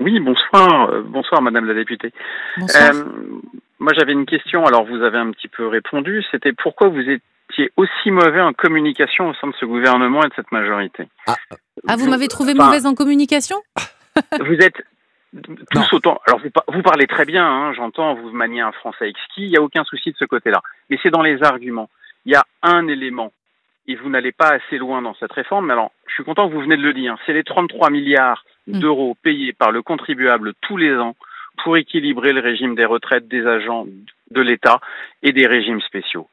Oui, 0.00 0.18
bonsoir. 0.20 0.90
Euh, 0.90 1.02
bonsoir, 1.02 1.42
Madame 1.42 1.66
la 1.66 1.74
députée. 1.74 2.12
Euh, 2.58 3.04
moi, 3.78 3.92
j'avais 3.96 4.12
une 4.12 4.26
question. 4.26 4.64
Alors, 4.66 4.84
vous 4.84 5.02
avez 5.02 5.18
un 5.18 5.30
petit 5.30 5.48
peu 5.48 5.66
répondu. 5.66 6.22
C'était 6.30 6.52
pourquoi 6.52 6.88
vous 6.88 7.00
étiez 7.50 7.70
aussi 7.76 8.10
mauvais 8.10 8.40
en 8.40 8.52
communication 8.52 9.28
au 9.28 9.34
sein 9.34 9.48
de 9.48 9.54
ce 9.58 9.64
gouvernement 9.64 10.22
et 10.24 10.28
de 10.28 10.34
cette 10.34 10.52
majorité. 10.52 11.08
Ah, 11.26 11.36
ah 11.88 11.96
vous, 11.96 12.08
m'avez 12.08 12.28
trouvé 12.28 12.54
mauvaise 12.54 12.86
en 12.86 12.94
communication? 12.94 13.56
Vous 14.40 14.54
êtes 14.54 14.80
tous 15.72 15.92
autant. 15.92 16.20
Alors, 16.26 16.40
vous, 16.68 16.82
parlez 16.82 17.08
très 17.08 17.24
bien, 17.24 17.44
hein, 17.44 17.72
j'entends, 17.72 18.14
vous 18.14 18.30
maniez 18.30 18.60
un 18.60 18.70
français 18.70 19.08
exquis, 19.08 19.42
il 19.42 19.50
n'y 19.50 19.56
a 19.56 19.62
aucun 19.62 19.82
souci 19.82 20.12
de 20.12 20.16
ce 20.16 20.24
côté-là. 20.24 20.62
Mais 20.88 20.98
c'est 21.02 21.10
dans 21.10 21.22
les 21.22 21.42
arguments. 21.42 21.90
Il 22.24 22.32
y 22.32 22.36
a 22.36 22.44
un 22.62 22.86
élément 22.86 23.32
et 23.86 23.96
vous 23.96 24.08
n'allez 24.08 24.32
pas 24.32 24.50
assez 24.50 24.78
loin 24.78 25.02
dans 25.02 25.14
cette 25.14 25.32
réforme. 25.32 25.66
Mais 25.66 25.72
alors, 25.72 25.92
je 26.06 26.14
suis 26.14 26.24
content 26.24 26.48
que 26.48 26.54
vous 26.54 26.60
venez 26.60 26.76
de 26.76 26.82
le 26.82 26.94
dire. 26.94 27.16
C'est 27.26 27.32
les 27.32 27.44
33 27.44 27.90
milliards 27.90 28.44
mm. 28.66 28.78
d'euros 28.78 29.16
payés 29.22 29.52
par 29.52 29.72
le 29.72 29.82
contribuable 29.82 30.54
tous 30.60 30.76
les 30.76 30.94
ans 30.94 31.16
pour 31.62 31.76
équilibrer 31.76 32.32
le 32.32 32.40
régime 32.40 32.74
des 32.74 32.84
retraites 32.84 33.28
des 33.28 33.46
agents 33.46 33.86
de 34.30 34.40
l'État 34.40 34.80
et 35.22 35.32
des 35.32 35.46
régimes 35.46 35.80
spéciaux. 35.80 36.28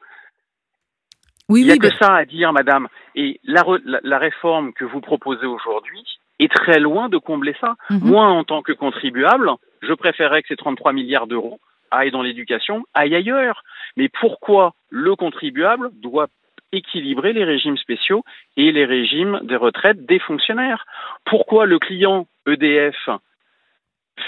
Oui, 1.52 1.60
Il 1.60 1.66
n'y 1.66 1.72
a 1.72 1.76
que 1.76 1.94
ça 1.96 2.14
à 2.14 2.24
dire, 2.24 2.52
madame. 2.52 2.88
Et 3.14 3.38
la, 3.44 3.62
la, 3.84 4.18
réforme 4.18 4.72
que 4.72 4.86
vous 4.86 5.00
proposez 5.00 5.46
aujourd'hui 5.46 6.02
est 6.38 6.50
très 6.50 6.80
loin 6.80 7.10
de 7.10 7.18
combler 7.18 7.54
ça. 7.60 7.74
Mm-hmm. 7.90 8.04
Moi, 8.04 8.24
en 8.24 8.42
tant 8.44 8.62
que 8.62 8.72
contribuable, 8.72 9.50
je 9.82 9.92
préférerais 9.92 10.42
que 10.42 10.48
ces 10.48 10.56
33 10.56 10.92
milliards 10.92 11.26
d'euros 11.26 11.60
aillent 11.90 12.10
dans 12.10 12.22
l'éducation, 12.22 12.84
aillent 12.94 13.16
ailleurs. 13.16 13.64
Mais 13.98 14.08
pourquoi 14.08 14.72
le 14.88 15.14
contribuable 15.14 15.90
doit 16.00 16.28
équilibrer 16.72 17.34
les 17.34 17.44
régimes 17.44 17.76
spéciaux 17.76 18.24
et 18.56 18.72
les 18.72 18.86
régimes 18.86 19.40
des 19.42 19.56
retraites 19.56 20.06
des 20.06 20.18
fonctionnaires? 20.20 20.86
Pourquoi 21.26 21.66
le 21.66 21.78
client 21.78 22.26
EDF 22.46 23.10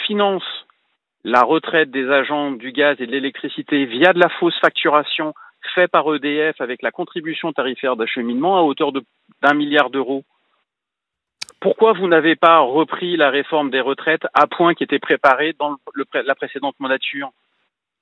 finance 0.07 0.45
la 1.25 1.43
retraite 1.43 1.91
des 1.91 2.11
agents 2.11 2.51
du 2.51 2.71
gaz 2.73 3.01
et 3.01 3.07
de 3.07 3.13
l'électricité 3.13 3.87
via 3.87 4.13
de 4.13 4.21
la 4.21 4.29
fausse 4.29 4.59
facturation 4.61 5.33
faite 5.75 5.91
par 5.91 6.13
EDF 6.15 6.61
avec 6.61 6.83
la 6.83 6.91
contribution 6.91 7.53
tarifaire 7.53 7.97
d'acheminement 7.97 8.59
à 8.59 8.63
hauteur 8.63 8.93
d'un 8.93 9.55
milliard 9.55 9.91
d'euros 9.91 10.25
pourquoi 11.65 11.95
vous 11.95 12.07
n'avez 12.09 12.37
pas 12.37 12.59
repris 12.59 13.17
la 13.17 13.31
réforme 13.31 13.71
des 13.71 13.81
retraites 13.81 14.27
à 14.35 14.47
point 14.47 14.75
qui 14.75 14.85
était 14.85 14.99
préparée 14.99 15.55
dans 15.59 15.77
la 16.13 16.35
précédente 16.35 16.75
mandature? 16.79 17.31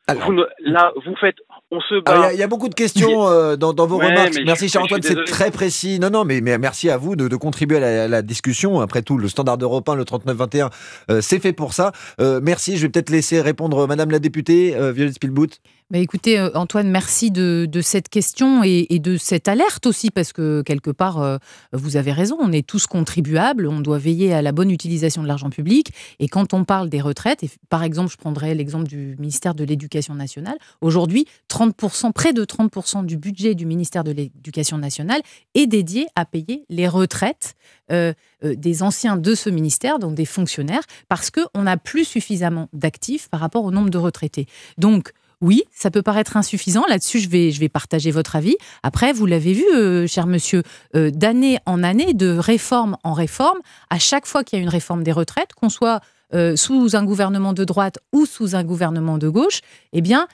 Là, 0.09 0.92
vous 1.07 1.14
faites, 1.21 1.37
on 1.71 1.81
se 1.81 2.00
bat. 2.00 2.33
Il 2.33 2.40
y, 2.40 2.42
a 2.42 2.49
beaucoup 2.49 2.69
de 2.69 2.75
questions 2.75 3.28
euh, 3.28 3.54
dans, 3.54 3.73
vos 3.87 3.99
remarques. 3.99 4.37
Merci, 4.45 4.69
cher 4.69 4.83
Antoine, 4.83 5.00
c'est 5.02 5.25
très 5.25 5.52
précis. 5.52 6.00
Non, 6.00 6.11
non, 6.11 6.25
mais, 6.25 6.40
merci 6.40 6.90
à 6.90 6.97
vous 6.97 7.14
de, 7.14 7.37
contribuer 7.37 7.76
à 7.76 8.09
la, 8.09 8.23
discussion. 8.23 8.81
Après 8.81 9.02
tout, 9.02 9.16
le 9.16 9.28
standard 9.28 9.59
européen, 9.61 9.95
le 9.95 10.04
3921, 10.04 10.71
euh, 11.11 11.21
c'est 11.21 11.38
fait 11.38 11.52
pour 11.52 11.73
ça. 11.73 11.92
Euh, 12.21 12.40
merci. 12.42 12.76
Je 12.76 12.83
vais 12.83 12.88
peut-être 12.88 13.11
laisser 13.11 13.40
répondre 13.40 13.87
Madame 13.87 14.11
la 14.11 14.19
députée, 14.19 14.75
Violette 14.92 15.14
Spielbout. 15.14 15.61
Bah, 15.92 15.99
écoutez, 15.99 16.38
euh, 16.38 16.49
Antoine, 16.54 16.88
merci 16.88 17.30
de, 17.30 17.68
cette 17.82 18.08
question 18.08 18.64
et, 18.64 18.87
de 18.99 19.18
cette 19.18 19.46
alerte 19.46 19.84
aussi, 19.84 20.11
parce 20.11 20.32
que 20.32 20.62
quelque 20.62 20.90
part, 20.90 21.20
euh, 21.20 21.37
vous 21.75 21.99
avez 21.99 22.12
raison, 22.12 22.38
on 22.40 22.50
est 22.50 22.66
tous 22.66 22.87
contribuables, 22.87 23.68
on 23.68 23.80
doit 23.80 23.99
veiller 23.99 24.32
à 24.32 24.40
la 24.40 24.52
bonne 24.52 24.70
utilisation 24.70 25.22
de 25.22 25.28
l'argent 25.28 25.50
public. 25.50 25.92
Et 26.18 26.28
quand 26.28 26.54
on 26.54 26.64
parle 26.64 26.88
des 26.88 27.02
retraites, 27.02 27.42
et 27.42 27.50
par 27.68 27.82
exemple, 27.82 28.11
je 28.11 28.16
prendrai 28.16 28.54
l'exemple 28.54 28.88
du 28.88 29.16
ministère 29.18 29.54
de 29.54 29.64
l'Éducation 29.64 30.14
nationale, 30.14 30.56
aujourd'hui, 30.80 31.26
30%, 31.50 32.12
près 32.14 32.32
de 32.32 32.46
30% 32.46 33.04
du 33.04 33.18
budget 33.18 33.54
du 33.54 33.66
ministère 33.66 34.02
de 34.02 34.12
l'Éducation 34.12 34.78
nationale 34.78 35.20
est 35.52 35.66
dédié 35.66 36.06
à 36.16 36.25
payer 36.25 36.64
les 36.70 36.88
retraites 36.88 37.52
euh, 37.90 38.14
des 38.42 38.82
anciens 38.82 39.18
de 39.18 39.34
ce 39.34 39.50
ministère, 39.50 39.99
donc 39.99 40.14
des 40.14 40.25
fonctionnaires, 40.25 40.84
parce 41.11 41.30
qu'on 41.30 41.64
n'a 41.64 41.76
plus 41.76 42.06
suffisamment 42.06 42.70
d'actifs 42.72 43.28
par 43.28 43.40
rapport 43.40 43.64
au 43.64 43.70
nombre 43.70 43.90
de 43.90 43.99
retraités. 43.99 44.46
Donc, 44.78 45.12
oui, 45.42 45.64
ça 45.72 45.90
peut 45.90 46.02
paraître 46.02 46.37
insuffisant. 46.37 46.84
Là-dessus, 46.88 47.18
je 47.18 47.28
vais, 47.28 47.50
je 47.50 47.61
vais 47.61 47.68
partager 47.68 48.12
votre 48.12 48.37
avis. 48.37 48.56
Après, 48.82 49.12
vous 49.12 49.26
l'avez 49.26 49.52
vu, 49.52 49.64
euh, 49.75 50.06
cher 50.06 50.26
monsieur, 50.26 50.62
euh, 50.94 51.11
d'année 51.11 51.58
en 51.66 51.82
année, 51.82 52.14
de 52.14 52.30
réforme 52.30 52.96
en 53.02 53.12
réforme, 53.12 53.58
à 53.90 53.99
chaque 53.99 54.26
fois 54.26 54.44
qu'il 54.44 54.58
y 54.58 54.61
a 54.61 54.62
une 54.62 54.70
réforme 54.70 55.02
des 55.02 55.12
retraites, 55.12 55.52
qu'on 55.54 55.68
soit 55.68 56.00
euh, 56.32 56.54
sous 56.54 56.96
un 56.96 57.04
gouvernement 57.04 57.52
de 57.52 57.64
droite 57.64 57.99
ou 58.12 58.25
sous 58.25 58.54
un 58.54 58.62
gouvernement 58.62 59.18
de 59.18 59.28
gauche, 59.28 59.61
eh 59.92 60.00
bien, 60.00 60.26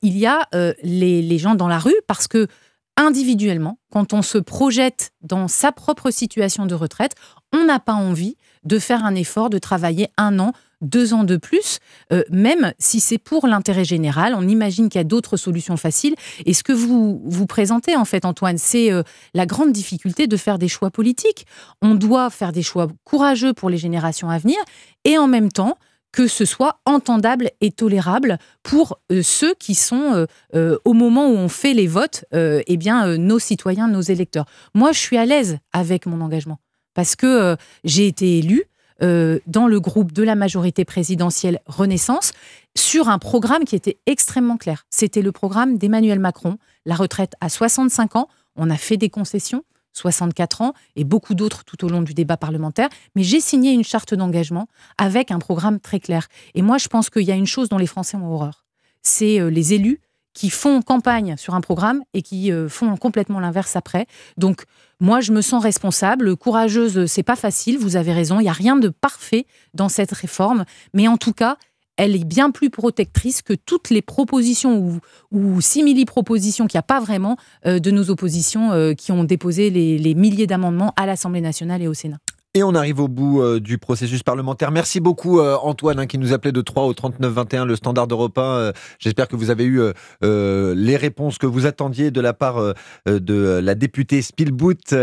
il 0.00 0.16
y 0.16 0.26
a 0.26 0.48
les, 0.82 1.20
les 1.20 1.38
gens 1.38 1.54
dans 1.54 1.68
la 1.68 1.78
rue 1.78 1.94
parce 2.06 2.28
que 2.28 2.48
individuellement, 2.96 3.78
quand 3.92 4.14
on 4.14 4.22
se 4.22 4.38
projette 4.38 5.12
dans 5.20 5.48
sa 5.48 5.70
propre 5.70 6.10
situation 6.10 6.64
de 6.64 6.74
retraite, 6.74 7.14
on 7.52 7.64
n'a 7.64 7.78
pas 7.78 7.92
envie 7.92 8.36
de 8.64 8.78
faire 8.78 9.04
un 9.04 9.14
effort, 9.14 9.50
de 9.50 9.58
travailler 9.58 10.08
un 10.16 10.38
an, 10.38 10.52
deux 10.80 11.14
ans 11.14 11.24
de 11.24 11.36
plus, 11.36 11.78
euh, 12.12 12.22
même 12.30 12.72
si 12.78 13.00
c'est 13.00 13.18
pour 13.18 13.46
l'intérêt 13.46 13.84
général. 13.84 14.34
On 14.36 14.46
imagine 14.46 14.88
qu'il 14.88 14.98
y 14.98 15.00
a 15.00 15.04
d'autres 15.04 15.36
solutions 15.36 15.76
faciles. 15.76 16.14
Et 16.44 16.54
ce 16.54 16.62
que 16.62 16.72
vous 16.72 17.22
vous 17.24 17.46
présentez, 17.46 17.96
en 17.96 18.04
fait, 18.04 18.24
Antoine, 18.24 18.58
c'est 18.58 18.92
euh, 18.92 19.02
la 19.34 19.46
grande 19.46 19.72
difficulté 19.72 20.26
de 20.26 20.36
faire 20.36 20.58
des 20.58 20.68
choix 20.68 20.90
politiques. 20.90 21.46
On 21.82 21.94
doit 21.94 22.30
faire 22.30 22.52
des 22.52 22.62
choix 22.62 22.88
courageux 23.04 23.52
pour 23.52 23.70
les 23.70 23.78
générations 23.78 24.30
à 24.30 24.38
venir 24.38 24.58
et 25.04 25.18
en 25.18 25.28
même 25.28 25.50
temps 25.50 25.78
que 26.12 26.28
ce 26.28 26.46
soit 26.46 26.80
entendable 26.86 27.50
et 27.60 27.70
tolérable 27.70 28.38
pour 28.62 28.98
euh, 29.12 29.22
ceux 29.22 29.54
qui 29.54 29.74
sont, 29.74 30.26
au 30.54 30.92
moment 30.94 31.28
où 31.28 31.34
on 31.34 31.48
fait 31.48 31.74
les 31.74 31.86
votes, 31.86 32.24
eh 32.32 32.76
bien, 32.76 33.18
nos 33.18 33.38
citoyens, 33.38 33.88
nos 33.88 34.00
électeurs. 34.00 34.46
Moi, 34.74 34.92
je 34.92 34.98
suis 34.98 35.18
à 35.18 35.26
l'aise 35.26 35.58
avec 35.72 36.06
mon 36.06 36.20
engagement 36.22 36.58
parce 36.94 37.16
que 37.16 37.56
j'ai 37.84 38.06
été 38.06 38.38
élue, 38.38 38.64
euh, 39.02 39.38
dans 39.46 39.66
le 39.66 39.80
groupe 39.80 40.12
de 40.12 40.22
la 40.22 40.34
majorité 40.34 40.84
présidentielle 40.84 41.60
Renaissance 41.66 42.32
sur 42.76 43.08
un 43.08 43.18
programme 43.18 43.64
qui 43.64 43.76
était 43.76 43.98
extrêmement 44.06 44.56
clair. 44.56 44.86
C'était 44.90 45.22
le 45.22 45.32
programme 45.32 45.78
d'Emmanuel 45.78 46.18
Macron, 46.18 46.58
la 46.84 46.94
retraite 46.94 47.34
à 47.40 47.48
65 47.48 48.16
ans. 48.16 48.28
On 48.56 48.70
a 48.70 48.76
fait 48.76 48.96
des 48.96 49.10
concessions, 49.10 49.64
64 49.92 50.62
ans, 50.62 50.72
et 50.94 51.04
beaucoup 51.04 51.34
d'autres 51.34 51.64
tout 51.64 51.84
au 51.84 51.88
long 51.88 52.02
du 52.02 52.14
débat 52.14 52.36
parlementaire. 52.36 52.88
Mais 53.14 53.22
j'ai 53.22 53.40
signé 53.40 53.72
une 53.72 53.84
charte 53.84 54.14
d'engagement 54.14 54.68
avec 54.98 55.30
un 55.30 55.38
programme 55.38 55.80
très 55.80 56.00
clair. 56.00 56.28
Et 56.54 56.62
moi, 56.62 56.78
je 56.78 56.88
pense 56.88 57.10
qu'il 57.10 57.24
y 57.24 57.32
a 57.32 57.36
une 57.36 57.46
chose 57.46 57.68
dont 57.68 57.78
les 57.78 57.86
Français 57.86 58.16
ont 58.16 58.32
horreur. 58.32 58.64
C'est 59.02 59.40
euh, 59.40 59.50
les 59.50 59.74
élus 59.74 60.00
qui 60.36 60.50
font 60.50 60.82
campagne 60.82 61.34
sur 61.38 61.54
un 61.54 61.62
programme 61.62 62.02
et 62.12 62.20
qui 62.20 62.52
euh, 62.52 62.68
font 62.68 62.94
complètement 62.98 63.40
l'inverse 63.40 63.74
après. 63.74 64.06
Donc, 64.36 64.64
moi, 65.00 65.20
je 65.22 65.32
me 65.32 65.40
sens 65.40 65.62
responsable, 65.62 66.36
courageuse, 66.36 67.06
c'est 67.06 67.22
pas 67.22 67.36
facile, 67.36 67.78
vous 67.78 67.96
avez 67.96 68.12
raison, 68.12 68.38
il 68.38 68.42
n'y 68.42 68.50
a 68.50 68.52
rien 68.52 68.76
de 68.76 68.90
parfait 68.90 69.46
dans 69.72 69.88
cette 69.88 70.12
réforme, 70.12 70.66
mais 70.92 71.08
en 71.08 71.16
tout 71.16 71.32
cas, 71.32 71.56
elle 71.96 72.14
est 72.14 72.24
bien 72.24 72.50
plus 72.50 72.68
protectrice 72.68 73.40
que 73.40 73.54
toutes 73.54 73.88
les 73.88 74.02
propositions 74.02 75.00
ou, 75.32 75.60
simili-propositions 75.62 76.66
qu'il 76.66 76.76
n'y 76.76 76.80
a 76.80 76.82
pas 76.82 77.00
vraiment 77.00 77.38
euh, 77.64 77.78
de 77.78 77.90
nos 77.90 78.10
oppositions 78.10 78.72
euh, 78.72 78.92
qui 78.92 79.12
ont 79.12 79.24
déposé 79.24 79.70
les 79.70 80.14
milliers 80.14 80.46
d'amendements 80.46 80.92
à 80.96 81.06
l'Assemblée 81.06 81.40
nationale 81.40 81.80
et 81.80 81.88
au 81.88 81.94
Sénat. 81.94 82.18
Et 82.56 82.62
on 82.62 82.74
arrive 82.74 83.00
au 83.00 83.08
bout 83.08 83.42
euh, 83.42 83.60
du 83.60 83.76
processus 83.76 84.22
parlementaire. 84.22 84.70
Merci 84.70 84.98
beaucoup 84.98 85.40
euh, 85.40 85.58
Antoine 85.60 85.98
hein, 85.98 86.06
qui 86.06 86.16
nous 86.16 86.32
appelait 86.32 86.52
de 86.52 86.62
3 86.62 86.84
au 86.84 86.94
39 86.94 87.30
21 87.30 87.66
le 87.66 87.76
standard 87.76 88.06
européen. 88.10 88.72
J'espère 88.98 89.28
que 89.28 89.36
vous 89.36 89.50
avez 89.50 89.64
eu 89.64 89.82
les 90.22 90.96
réponses 90.96 91.36
que 91.36 91.44
vous 91.44 91.66
attendiez 91.66 92.10
de 92.10 92.20
la 92.22 92.32
part 92.32 92.74
de 93.04 93.60
la 93.62 93.74
députée 93.74 94.22
Spielboot 94.22 94.94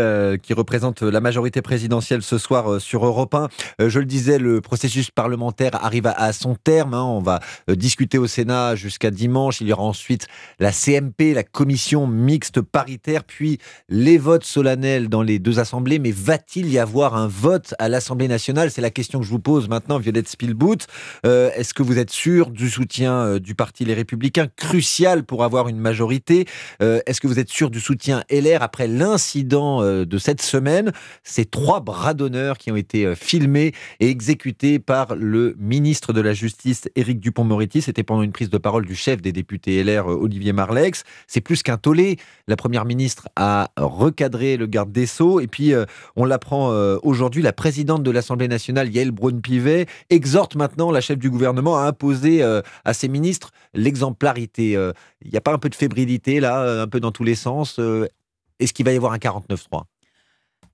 qui 0.42 0.52
représente 0.52 1.02
la 1.02 1.20
majorité 1.20 1.62
présidentielle 1.62 2.22
ce 2.22 2.38
soir 2.38 2.80
sur 2.80 3.06
Europe 3.06 3.34
1. 3.34 3.48
je 3.88 3.98
le 4.00 4.04
disais, 4.04 4.38
le 4.38 4.60
processus 4.60 5.10
parlementaire 5.10 5.84
arrive 5.84 6.06
à, 6.06 6.32
son 6.32 6.56
terme. 6.56 6.94
Hein. 6.94 7.04
On 7.04 7.20
va 7.20 7.40
discuter 7.68 8.18
au 8.18 8.26
Sénat 8.26 8.74
jusqu'à 8.74 9.10
dimanche. 9.10 9.60
Il 9.60 9.68
y 9.68 9.72
aura 9.72 9.84
ensuite 9.84 10.26
la 10.58 10.72
CMP, 10.72 11.34
la 11.34 11.44
commission 11.44 12.06
mixte 12.06 12.60
paritaire, 12.60 13.22
puis 13.24 13.58
les 13.88 14.18
votes 14.18 14.44
solennels 14.44 15.08
dans 15.08 15.22
les 15.22 15.38
deux 15.38 15.60
assemblées. 15.60 15.98
Mais 15.98 16.12
va-t-il 16.12 16.68
y 16.68 16.78
avoir 16.78 17.14
un 17.14 17.28
vote 17.28 17.43
à 17.78 17.88
l'Assemblée 17.88 18.28
nationale 18.28 18.70
C'est 18.70 18.80
la 18.80 18.90
question 18.90 19.18
que 19.18 19.26
je 19.26 19.30
vous 19.30 19.38
pose 19.38 19.68
maintenant, 19.68 19.98
Violette 19.98 20.28
Spielboot. 20.28 20.86
Euh, 21.26 21.50
est-ce 21.54 21.74
que 21.74 21.82
vous 21.82 21.98
êtes 21.98 22.10
sûr 22.10 22.50
du 22.50 22.70
soutien 22.70 23.12
euh, 23.12 23.38
du 23.38 23.54
Parti 23.54 23.84
Les 23.84 23.92
Républicains, 23.92 24.48
crucial 24.56 25.24
pour 25.24 25.44
avoir 25.44 25.68
une 25.68 25.76
majorité? 25.76 26.46
Euh, 26.82 27.00
Est-ce 27.06 27.20
que 27.20 27.26
vous 27.26 27.38
êtes 27.38 27.50
sûr 27.50 27.70
du 27.70 27.80
soutien 27.80 28.24
LR 28.30 28.62
après 28.62 28.86
l'incident 28.86 29.82
de 29.82 30.18
cette 30.18 30.40
semaine? 30.40 30.92
Ces 31.22 31.44
trois 31.44 31.80
bras 31.80 32.14
d'honneur 32.14 32.56
qui 32.56 32.72
ont 32.72 32.76
été 32.76 33.14
filmés 33.14 33.72
et 34.00 34.08
exécutés 34.08 34.78
par 34.78 35.14
le 35.14 35.54
ministre 35.58 36.12
de 36.12 36.20
la 36.20 36.32
Justice, 36.32 36.88
Éric 36.96 37.20
Dupont-Moretti. 37.20 37.82
C'était 37.82 38.02
pendant 38.02 38.22
une 38.22 38.32
prise 38.32 38.50
de 38.50 38.58
parole 38.58 38.86
du 38.86 38.94
chef 38.94 39.20
des 39.20 39.32
députés 39.32 39.82
LR, 39.84 40.06
Olivier 40.06 40.52
Marlex. 40.52 41.04
C'est 41.26 41.40
plus 41.42 41.62
qu'un 41.62 41.76
tollé. 41.76 42.16
La 42.48 42.56
Première 42.56 42.84
ministre 42.84 43.28
a 43.36 43.70
recadré 43.76 44.56
le 44.56 44.66
garde 44.66 44.92
des 44.92 45.06
Sceaux. 45.06 45.40
Et 45.40 45.46
puis, 45.46 45.72
on 46.16 46.24
l'apprend 46.24 46.68
aujourd'hui 47.02 47.33
la 47.42 47.52
présidente 47.52 48.02
de 48.02 48.10
l'Assemblée 48.10 48.48
nationale, 48.48 48.92
Yael 48.92 49.10
Braun-Pivet, 49.10 49.86
exhorte 50.10 50.56
maintenant 50.56 50.90
la 50.90 51.00
chef 51.00 51.18
du 51.18 51.30
gouvernement 51.30 51.78
à 51.78 51.82
imposer 51.82 52.42
euh, 52.42 52.62
à 52.84 52.94
ses 52.94 53.08
ministres 53.08 53.50
l'exemplarité. 53.74 54.76
Euh, 54.76 54.92
il 55.24 55.30
n'y 55.30 55.36
a 55.36 55.40
pas 55.40 55.52
un 55.52 55.58
peu 55.58 55.68
de 55.68 55.74
fébrilité 55.74 56.40
là, 56.40 56.62
euh, 56.62 56.82
un 56.82 56.88
peu 56.88 57.00
dans 57.00 57.12
tous 57.12 57.24
les 57.24 57.34
sens 57.34 57.80
Est-ce 58.58 58.72
qu'il 58.72 58.84
va 58.84 58.92
y 58.92 58.96
avoir 58.96 59.12
un 59.12 59.18
49-3 59.18 59.84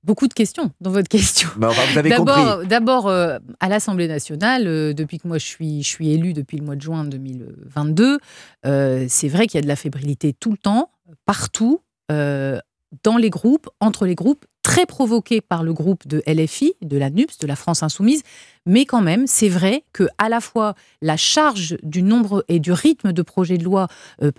Beaucoup 0.02 0.28
de 0.28 0.32
questions 0.32 0.70
dans 0.80 0.90
votre 0.90 1.08
question. 1.08 1.50
Bah, 1.56 1.68
vous 1.68 1.98
avez 1.98 2.10
compris. 2.10 2.66
D'abord, 2.66 3.10
à 3.10 3.68
l'Assemblée 3.68 4.08
nationale, 4.08 4.94
depuis 4.94 5.18
que 5.18 5.28
moi 5.28 5.36
je 5.36 5.44
suis, 5.44 5.82
je 5.82 5.88
suis 5.88 6.10
élu 6.10 6.32
depuis 6.32 6.56
le 6.56 6.64
mois 6.64 6.74
de 6.74 6.80
juin 6.80 7.04
2022, 7.04 8.18
c'est 9.08 9.28
vrai 9.28 9.46
qu'il 9.46 9.58
y 9.58 9.58
a 9.58 9.62
de 9.62 9.68
la 9.68 9.76
fébrilité 9.76 10.32
tout 10.32 10.52
le 10.52 10.56
temps, 10.56 10.90
partout, 11.26 11.82
dans 12.08 13.16
les 13.18 13.30
groupes, 13.30 13.68
entre 13.80 14.06
les 14.06 14.14
groupes 14.14 14.46
très 14.62 14.86
provoqué 14.86 15.40
par 15.40 15.62
le 15.62 15.72
groupe 15.72 16.06
de 16.06 16.22
LFI, 16.26 16.74
de 16.82 16.98
la 16.98 17.10
NUPS, 17.10 17.38
de 17.38 17.46
la 17.46 17.56
France 17.56 17.82
Insoumise, 17.82 18.22
mais 18.66 18.84
quand 18.84 19.00
même, 19.00 19.26
c'est 19.26 19.48
vrai 19.48 19.84
que 19.92 20.06
à 20.18 20.28
la 20.28 20.40
fois 20.40 20.74
la 21.00 21.16
charge 21.16 21.76
du 21.82 22.02
nombre 22.02 22.44
et 22.48 22.60
du 22.60 22.72
rythme 22.72 23.12
de 23.12 23.22
projets 23.22 23.56
de 23.56 23.64
loi 23.64 23.88
euh, 24.22 24.30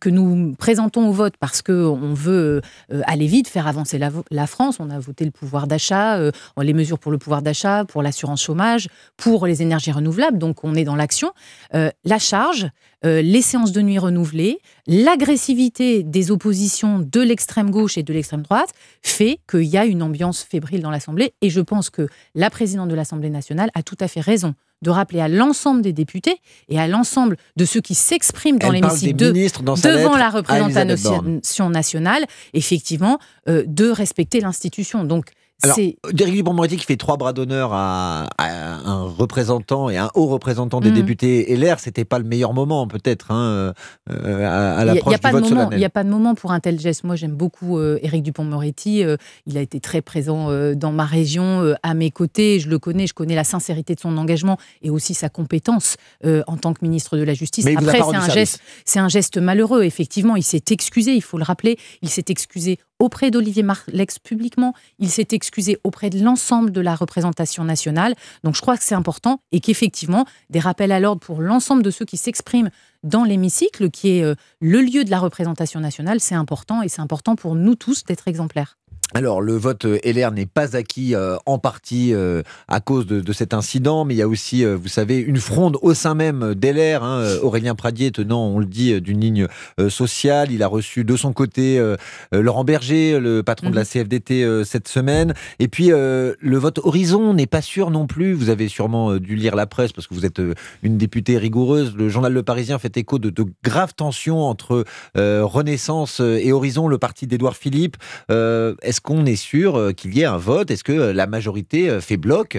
que 0.00 0.08
nous 0.08 0.54
présentons 0.54 1.08
au 1.08 1.12
vote 1.12 1.34
parce 1.38 1.60
qu'on 1.60 2.14
veut 2.14 2.62
euh, 2.92 3.02
aller 3.06 3.26
vite, 3.26 3.48
faire 3.48 3.66
avancer 3.66 3.98
la, 3.98 4.46
France, 4.46 4.78
on 4.78 4.90
a 4.90 4.98
voté 4.98 5.24
le 5.24 5.30
pouvoir 5.30 5.66
d'achat, 5.66 6.18
euh, 6.18 6.30
les 6.62 6.72
mesures 6.72 6.98
pour 6.98 7.10
le 7.10 7.18
pouvoir 7.18 7.42
d'achat, 7.42 7.84
pour 7.84 8.02
l'assurance 8.02 8.42
chômage, 8.42 8.88
pour 9.16 9.46
les 9.46 9.60
énergies 9.60 9.92
renouvelables, 9.92 10.38
donc 10.38 10.62
on 10.62 10.74
est 10.74 10.84
dans 10.84 10.96
l'action. 10.96 11.32
la 11.72 12.18
charge, 12.18 12.68
les 13.02 13.42
séances 13.42 13.72
de 13.72 13.82
nuit 13.82 13.98
renouvelées, 13.98 14.60
l'agressivité 14.86 16.02
des 16.02 16.30
oppositions 16.30 17.00
de 17.00 17.20
l'extrême 17.20 17.70
gauche 17.70 17.98
et 17.98 18.02
de 18.02 18.12
l'extrême 18.12 18.42
droite 18.42 18.70
fait 19.02 19.40
qu'il 19.64 19.72
y 19.72 19.78
a 19.78 19.86
une 19.86 20.02
ambiance 20.02 20.42
fébrile 20.42 20.82
dans 20.82 20.90
l'Assemblée 20.90 21.32
et 21.40 21.48
je 21.48 21.60
pense 21.60 21.88
que 21.88 22.08
la 22.34 22.50
présidente 22.50 22.88
de 22.88 22.94
l'Assemblée 22.94 23.30
nationale 23.30 23.70
a 23.74 23.82
tout 23.82 23.96
à 24.00 24.08
fait 24.08 24.20
raison 24.20 24.54
de 24.82 24.90
rappeler 24.90 25.20
à 25.20 25.28
l'ensemble 25.28 25.80
des 25.80 25.94
députés 25.94 26.36
et 26.68 26.78
à 26.78 26.86
l'ensemble 26.86 27.38
de 27.56 27.64
ceux 27.64 27.80
qui 27.80 27.94
s'expriment 27.94 28.58
dans 28.58 28.70
l'hémicycle 28.70 29.16
de, 29.16 29.32
devant 29.32 30.16
la 30.16 30.28
représentation 30.28 31.70
nationale, 31.70 32.26
effectivement, 32.52 33.18
euh, 33.48 33.64
de 33.66 33.88
respecter 33.88 34.40
l'institution. 34.40 35.04
Donc, 35.04 35.30
alors, 35.64 35.76
Derrick 36.12 36.34
Dupond-Moretti 36.34 36.76
qui 36.76 36.84
fait 36.84 36.96
trois 36.96 37.16
bras 37.16 37.32
d'honneur 37.32 37.72
à, 37.72 38.26
un 38.38 39.02
représentant 39.04 39.90
et 39.90 39.96
un 39.96 40.10
haut 40.14 40.26
représentant 40.26 40.80
des 40.80 40.90
mm. 40.90 40.94
députés 40.94 41.52
et 41.52 41.56
l'air, 41.56 41.80
c'était 41.80 42.04
pas 42.04 42.18
le 42.18 42.24
meilleur 42.24 42.52
moment 42.52 42.86
peut-être 42.86 43.30
hein, 43.30 43.72
euh, 44.10 44.78
à, 44.78 44.84
l'approche 44.84 45.20
du 45.20 45.30
vote 45.54 45.68
Il 45.72 45.78
n'y 45.78 45.84
a 45.84 45.90
pas 45.90 46.04
de 46.04 46.08
moment 46.08 46.34
pour 46.34 46.52
un 46.52 46.60
tel 46.60 46.78
geste. 46.78 47.04
Moi, 47.04 47.16
j'aime 47.16 47.32
beaucoup 47.32 47.78
euh, 47.78 47.98
Éric 48.02 48.22
Dupond-Moretti. 48.22 49.04
Euh, 49.04 49.16
il 49.46 49.56
a 49.58 49.60
été 49.60 49.80
très 49.80 50.02
présent 50.02 50.48
dans 50.74 50.92
ma 50.92 51.04
région, 51.04 51.74
à 51.82 51.94
mes 51.94 52.10
côtés. 52.10 52.60
Je 52.60 52.68
le 52.68 52.78
connais, 52.78 53.06
je 53.06 53.14
connais 53.14 53.34
la 53.34 53.44
sincérité 53.44 53.94
de 53.94 54.00
son 54.00 54.16
engagement 54.16 54.58
et 54.82 54.90
aussi 54.90 55.14
sa 55.14 55.28
compétence 55.28 55.96
en 56.24 56.56
tant 56.56 56.72
que 56.74 56.78
ministre 56.82 57.16
de 57.16 57.22
la 57.22 57.34
Justice. 57.34 57.64
Mais 57.64 57.76
Après, 57.76 58.00
c'est 58.00 58.16
un 58.16 58.28
geste, 58.28 58.60
c'est 58.84 58.98
un 58.98 59.08
geste 59.08 59.38
malheureux. 59.38 59.84
Effectivement, 59.84 60.36
il 60.36 60.42
s'est 60.42 60.62
excusé. 60.70 61.14
Il 61.14 61.22
faut 61.22 61.38
le 61.38 61.44
rappeler. 61.44 61.78
Il 62.02 62.08
s'est 62.08 62.24
excusé 62.28 62.78
auprès 63.04 63.30
d'Olivier 63.30 63.62
Marlex 63.62 64.18
publiquement. 64.18 64.74
Il 64.98 65.10
s'est 65.10 65.28
excusé 65.32 65.78
auprès 65.84 66.10
de 66.10 66.22
l'ensemble 66.22 66.72
de 66.72 66.80
la 66.80 66.94
représentation 66.94 67.62
nationale. 67.62 68.14
Donc 68.42 68.56
je 68.56 68.62
crois 68.62 68.76
que 68.76 68.82
c'est 68.82 68.94
important 68.94 69.40
et 69.52 69.60
qu'effectivement, 69.60 70.24
des 70.48 70.58
rappels 70.58 70.90
à 70.90 71.00
l'ordre 71.00 71.20
pour 71.20 71.42
l'ensemble 71.42 71.82
de 71.82 71.90
ceux 71.90 72.06
qui 72.06 72.16
s'expriment 72.16 72.70
dans 73.02 73.24
l'hémicycle, 73.24 73.90
qui 73.90 74.18
est 74.18 74.24
euh, 74.24 74.34
le 74.60 74.80
lieu 74.80 75.04
de 75.04 75.10
la 75.10 75.18
représentation 75.18 75.80
nationale, 75.80 76.20
c'est 76.20 76.34
important 76.34 76.80
et 76.80 76.88
c'est 76.88 77.02
important 77.02 77.36
pour 77.36 77.54
nous 77.54 77.74
tous 77.74 78.04
d'être 78.04 78.26
exemplaires. 78.26 78.78
Alors, 79.12 79.42
le 79.42 79.54
vote 79.54 79.84
euh, 79.84 79.98
LR 80.04 80.32
n'est 80.32 80.46
pas 80.46 80.76
acquis 80.76 81.14
euh, 81.14 81.36
en 81.46 81.58
partie 81.58 82.14
euh, 82.14 82.42
à 82.68 82.80
cause 82.80 83.06
de, 83.06 83.32
cet 83.32 83.52
incident, 83.52 84.04
mais 84.04 84.14
il 84.14 84.16
y 84.16 84.22
a 84.22 84.28
aussi, 84.28 84.64
vous 84.64 84.88
savez, 84.88 85.18
une 85.18 85.38
fronde 85.38 85.76
au 85.82 85.92
sein 85.92 86.14
même 86.14 86.54
d'LR. 86.54 87.02
Hein, 87.02 87.36
Aurélien 87.42 87.74
Pradier, 87.74 88.12
tenant, 88.12 88.46
on 88.46 88.58
le 88.58 88.64
dit, 88.64 89.00
d'une 89.00 89.20
ligne 89.20 89.48
sociale. 89.88 90.52
Il 90.52 90.62
a 90.62 90.68
reçu 90.68 91.04
de 91.04 91.16
son 91.16 91.32
côté 91.32 91.82
Laurent 92.30 92.62
Berger, 92.62 93.18
le 93.18 93.42
patron 93.42 93.70
de 93.70 93.74
la 93.74 93.82
mhm. 93.82 93.86
CFDT, 93.86 94.64
cette 94.64 94.86
semaine. 94.86 95.34
Et 95.58 95.66
puis, 95.66 95.88
le 95.88 96.56
vote 96.56 96.78
Horizon 96.84 97.34
n'est 97.34 97.48
pas 97.48 97.62
sûr 97.62 97.90
non 97.90 98.06
plus. 98.06 98.34
Vous 98.34 98.50
avez 98.50 98.68
sûrement 98.68 99.16
dû 99.16 99.34
lire 99.34 99.56
la 99.56 99.66
presse 99.66 99.92
parce 99.92 100.06
que 100.06 100.14
vous 100.14 100.26
êtes 100.26 100.40
une 100.84 100.96
députée 100.96 101.36
rigoureuse. 101.38 101.96
Le 101.96 102.08
journal 102.08 102.32
Le 102.32 102.42
Parisien 102.44 102.78
fait 102.78 102.96
écho 102.96 103.18
de, 103.18 103.30
de 103.30 103.44
graves 103.64 103.94
tensions 103.94 104.42
entre 104.42 104.84
Renaissance 105.16 106.20
et 106.20 106.52
Horizon, 106.52 106.86
le 106.86 106.98
parti 106.98 107.26
d'Édouard 107.26 107.56
Philippe. 107.56 107.96
Est-ce 108.28 109.00
qu'on 109.04 109.26
est 109.26 109.36
sûr 109.36 109.76
euh, 109.76 109.92
qu'il 109.92 110.16
y 110.16 110.22
ait 110.22 110.24
un 110.24 110.38
vote? 110.38 110.72
Est-ce 110.72 110.82
que 110.82 110.92
euh, 110.92 111.12
la 111.12 111.28
majorité 111.28 111.88
euh, 111.88 112.00
fait 112.00 112.16
bloc? 112.16 112.58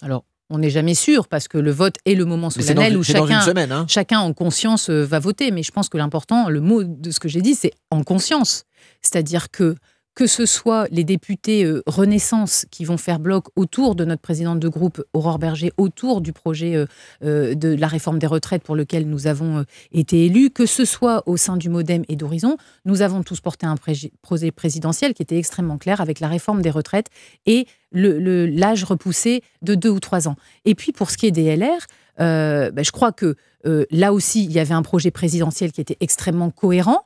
Alors, 0.00 0.24
on 0.50 0.58
n'est 0.58 0.70
jamais 0.70 0.94
sûr 0.94 1.28
parce 1.28 1.46
que 1.46 1.58
le 1.58 1.70
vote 1.70 1.96
est 2.04 2.14
le 2.14 2.24
moment 2.24 2.50
solennel 2.50 2.96
où 2.96 3.04
chacun, 3.04 3.40
hein. 3.70 3.86
chacun 3.88 4.18
en 4.18 4.32
conscience 4.32 4.90
va 4.90 5.18
voter. 5.18 5.50
Mais 5.50 5.62
je 5.62 5.70
pense 5.70 5.88
que 5.88 5.96
l'important, 5.96 6.48
le 6.48 6.60
mot 6.60 6.82
de 6.82 7.10
ce 7.10 7.20
que 7.20 7.28
j'ai 7.28 7.40
dit, 7.40 7.54
c'est 7.54 7.70
en 7.90 8.02
conscience. 8.02 8.64
C'est-à-dire 9.00 9.50
que 9.50 9.76
que 10.14 10.26
ce 10.26 10.44
soit 10.44 10.86
les 10.90 11.04
députés 11.04 11.64
euh, 11.64 11.82
Renaissance 11.86 12.66
qui 12.70 12.84
vont 12.84 12.96
faire 12.96 13.18
bloc 13.18 13.46
autour 13.56 13.94
de 13.94 14.04
notre 14.04 14.20
présidente 14.20 14.60
de 14.60 14.68
groupe, 14.68 15.02
Aurore 15.14 15.38
Berger, 15.38 15.72
autour 15.78 16.20
du 16.20 16.32
projet 16.32 16.76
euh, 16.76 16.86
euh, 17.24 17.54
de 17.54 17.68
la 17.74 17.86
réforme 17.86 18.18
des 18.18 18.26
retraites 18.26 18.62
pour 18.62 18.76
lequel 18.76 19.08
nous 19.08 19.26
avons 19.26 19.64
été 19.90 20.26
élus, 20.26 20.50
que 20.50 20.66
ce 20.66 20.84
soit 20.84 21.22
au 21.26 21.36
sein 21.36 21.56
du 21.56 21.68
Modem 21.68 22.04
et 22.08 22.16
d'Horizon, 22.16 22.56
nous 22.84 23.02
avons 23.02 23.22
tous 23.22 23.40
porté 23.40 23.66
un 23.66 23.76
projet 23.76 24.50
présidentiel 24.50 25.14
qui 25.14 25.22
était 25.22 25.38
extrêmement 25.38 25.78
clair 25.78 26.00
avec 26.00 26.20
la 26.20 26.28
réforme 26.28 26.62
des 26.62 26.70
retraites 26.70 27.08
et 27.46 27.66
l'âge 27.92 28.84
repoussé 28.84 29.42
de 29.62 29.74
deux 29.74 29.90
ou 29.90 30.00
trois 30.00 30.28
ans. 30.28 30.36
Et 30.64 30.74
puis 30.74 30.92
pour 30.92 31.10
ce 31.10 31.16
qui 31.16 31.26
est 31.26 31.30
des 31.30 31.56
LR, 31.56 31.86
ben, 32.18 32.84
je 32.84 32.90
crois 32.90 33.12
que 33.12 33.36
là 33.64 34.12
aussi, 34.12 34.44
il 34.44 34.52
y 34.52 34.58
avait 34.58 34.74
un 34.74 34.82
projet 34.82 35.10
présidentiel 35.10 35.72
qui 35.72 35.80
était 35.80 35.96
extrêmement 36.00 36.50
cohérent, 36.50 37.04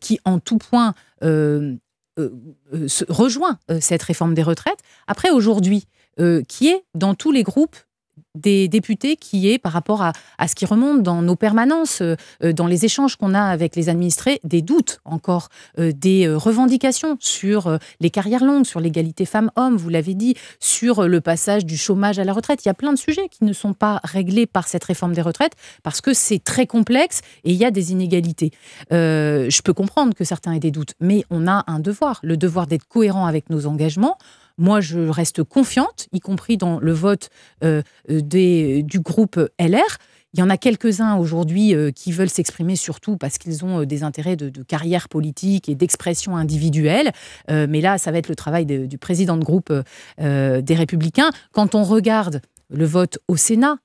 qui 0.00 0.20
en 0.24 0.38
tout 0.38 0.58
point 0.58 0.94
rejoint 3.08 3.58
euh, 3.70 3.78
cette 3.80 4.02
réforme 4.02 4.34
des 4.34 4.42
retraites. 4.42 4.80
Après, 5.06 5.30
aujourd'hui, 5.30 5.86
qui 6.48 6.66
est 6.66 6.84
dans 6.96 7.14
tous 7.14 7.30
les 7.30 7.44
groupes 7.44 7.76
des 8.40 8.68
députés 8.68 9.16
qui 9.16 9.50
est 9.50 9.58
par 9.58 9.72
rapport 9.72 10.02
à, 10.02 10.12
ce 10.48 10.54
qui 10.54 10.66
remonte 10.66 11.02
dans 11.02 11.22
nos 11.22 11.36
permanences, 11.36 12.02
euh, 12.02 12.16
dans 12.52 12.66
les 12.66 12.84
échanges 12.84 13.16
qu'on 13.16 13.34
a 13.34 13.42
avec 13.42 13.76
les 13.76 13.88
administrés, 13.88 14.40
des 14.44 14.62
doutes 14.62 15.00
encore, 15.04 15.48
euh, 15.78 15.92
des 15.94 16.26
euh, 16.26 16.36
revendications 16.36 17.16
sur 17.20 17.78
les 18.00 18.10
carrières 18.10 18.44
longues, 18.44 18.64
sur 18.64 18.80
l'égalité 18.80 19.24
femmes-hommes, 19.24 19.76
vous 19.76 19.88
l'avez 19.88 20.14
dit, 20.14 20.34
sur 20.60 21.08
le 21.08 21.20
passage 21.20 21.64
du 21.64 21.76
chômage 21.76 22.18
à 22.18 22.24
la 22.24 22.32
retraite. 22.32 22.64
Il 22.64 22.68
y 22.68 22.70
a 22.70 22.74
plein 22.74 22.92
de 22.92 22.98
sujets 22.98 23.28
qui 23.28 23.44
ne 23.44 23.52
sont 23.52 23.74
pas 23.74 24.00
réglés 24.04 24.46
par 24.46 24.68
cette 24.68 24.84
réforme 24.84 25.12
des 25.12 25.22
retraites 25.22 25.52
parce 25.82 26.00
que 26.00 26.14
c'est 26.14 26.42
très 26.42 26.66
complexe 26.66 27.20
et 27.44 27.52
il 27.52 27.56
y 27.56 27.64
a 27.64 27.70
des 27.70 27.92
inégalités. 27.92 28.52
je 28.90 29.62
peux 29.62 29.72
comprendre 29.72 30.14
que 30.14 30.24
certains 30.24 30.52
aient 30.52 30.60
des 30.60 30.70
doutes, 30.70 30.94
mais 31.00 31.24
on 31.30 31.46
a 31.46 31.64
un 31.66 31.80
devoir, 31.80 32.20
le 32.22 32.36
devoir 32.36 32.66
d'être 32.66 32.86
cohérent 32.86 33.26
avec 33.26 33.50
nos 33.50 33.66
engagements. 33.66 34.16
Moi, 34.58 34.80
je 34.80 35.00
reste 35.00 35.42
confiante, 35.42 36.08
y 36.12 36.20
compris 36.20 36.56
dans 36.56 36.78
le 36.80 36.92
vote 36.92 37.30
euh, 37.64 37.82
des, 38.08 38.82
du 38.82 39.00
groupe 39.00 39.38
LR. 39.58 39.98
Il 40.34 40.40
y 40.40 40.42
en 40.42 40.50
a 40.50 40.58
quelques-uns 40.58 41.16
aujourd'hui 41.16 41.74
qui 41.94 42.12
veulent 42.12 42.28
s'exprimer 42.28 42.76
surtout 42.76 43.16
parce 43.16 43.38
qu'ils 43.38 43.64
ont 43.64 43.84
des 43.84 44.02
intérêts 44.02 44.36
de, 44.36 44.62
carrière 44.62 45.08
politique 45.08 45.70
et 45.70 45.74
d'expression 45.74 46.36
individuelle. 46.36 47.12
mais 47.48 47.80
là, 47.80 47.96
ça 47.96 48.12
va 48.12 48.18
être 48.18 48.28
le 48.28 48.36
travail 48.36 48.66
du 48.66 48.98
président 48.98 49.38
de 49.38 49.44
groupe 49.44 49.72
des 50.18 50.74
Républicains. 50.74 51.30
Quand 51.52 51.74
on 51.74 51.82
regarde 51.82 52.42
le 52.68 52.84
vote 52.84 53.18
au 53.26 53.38
Sénat 53.38 53.78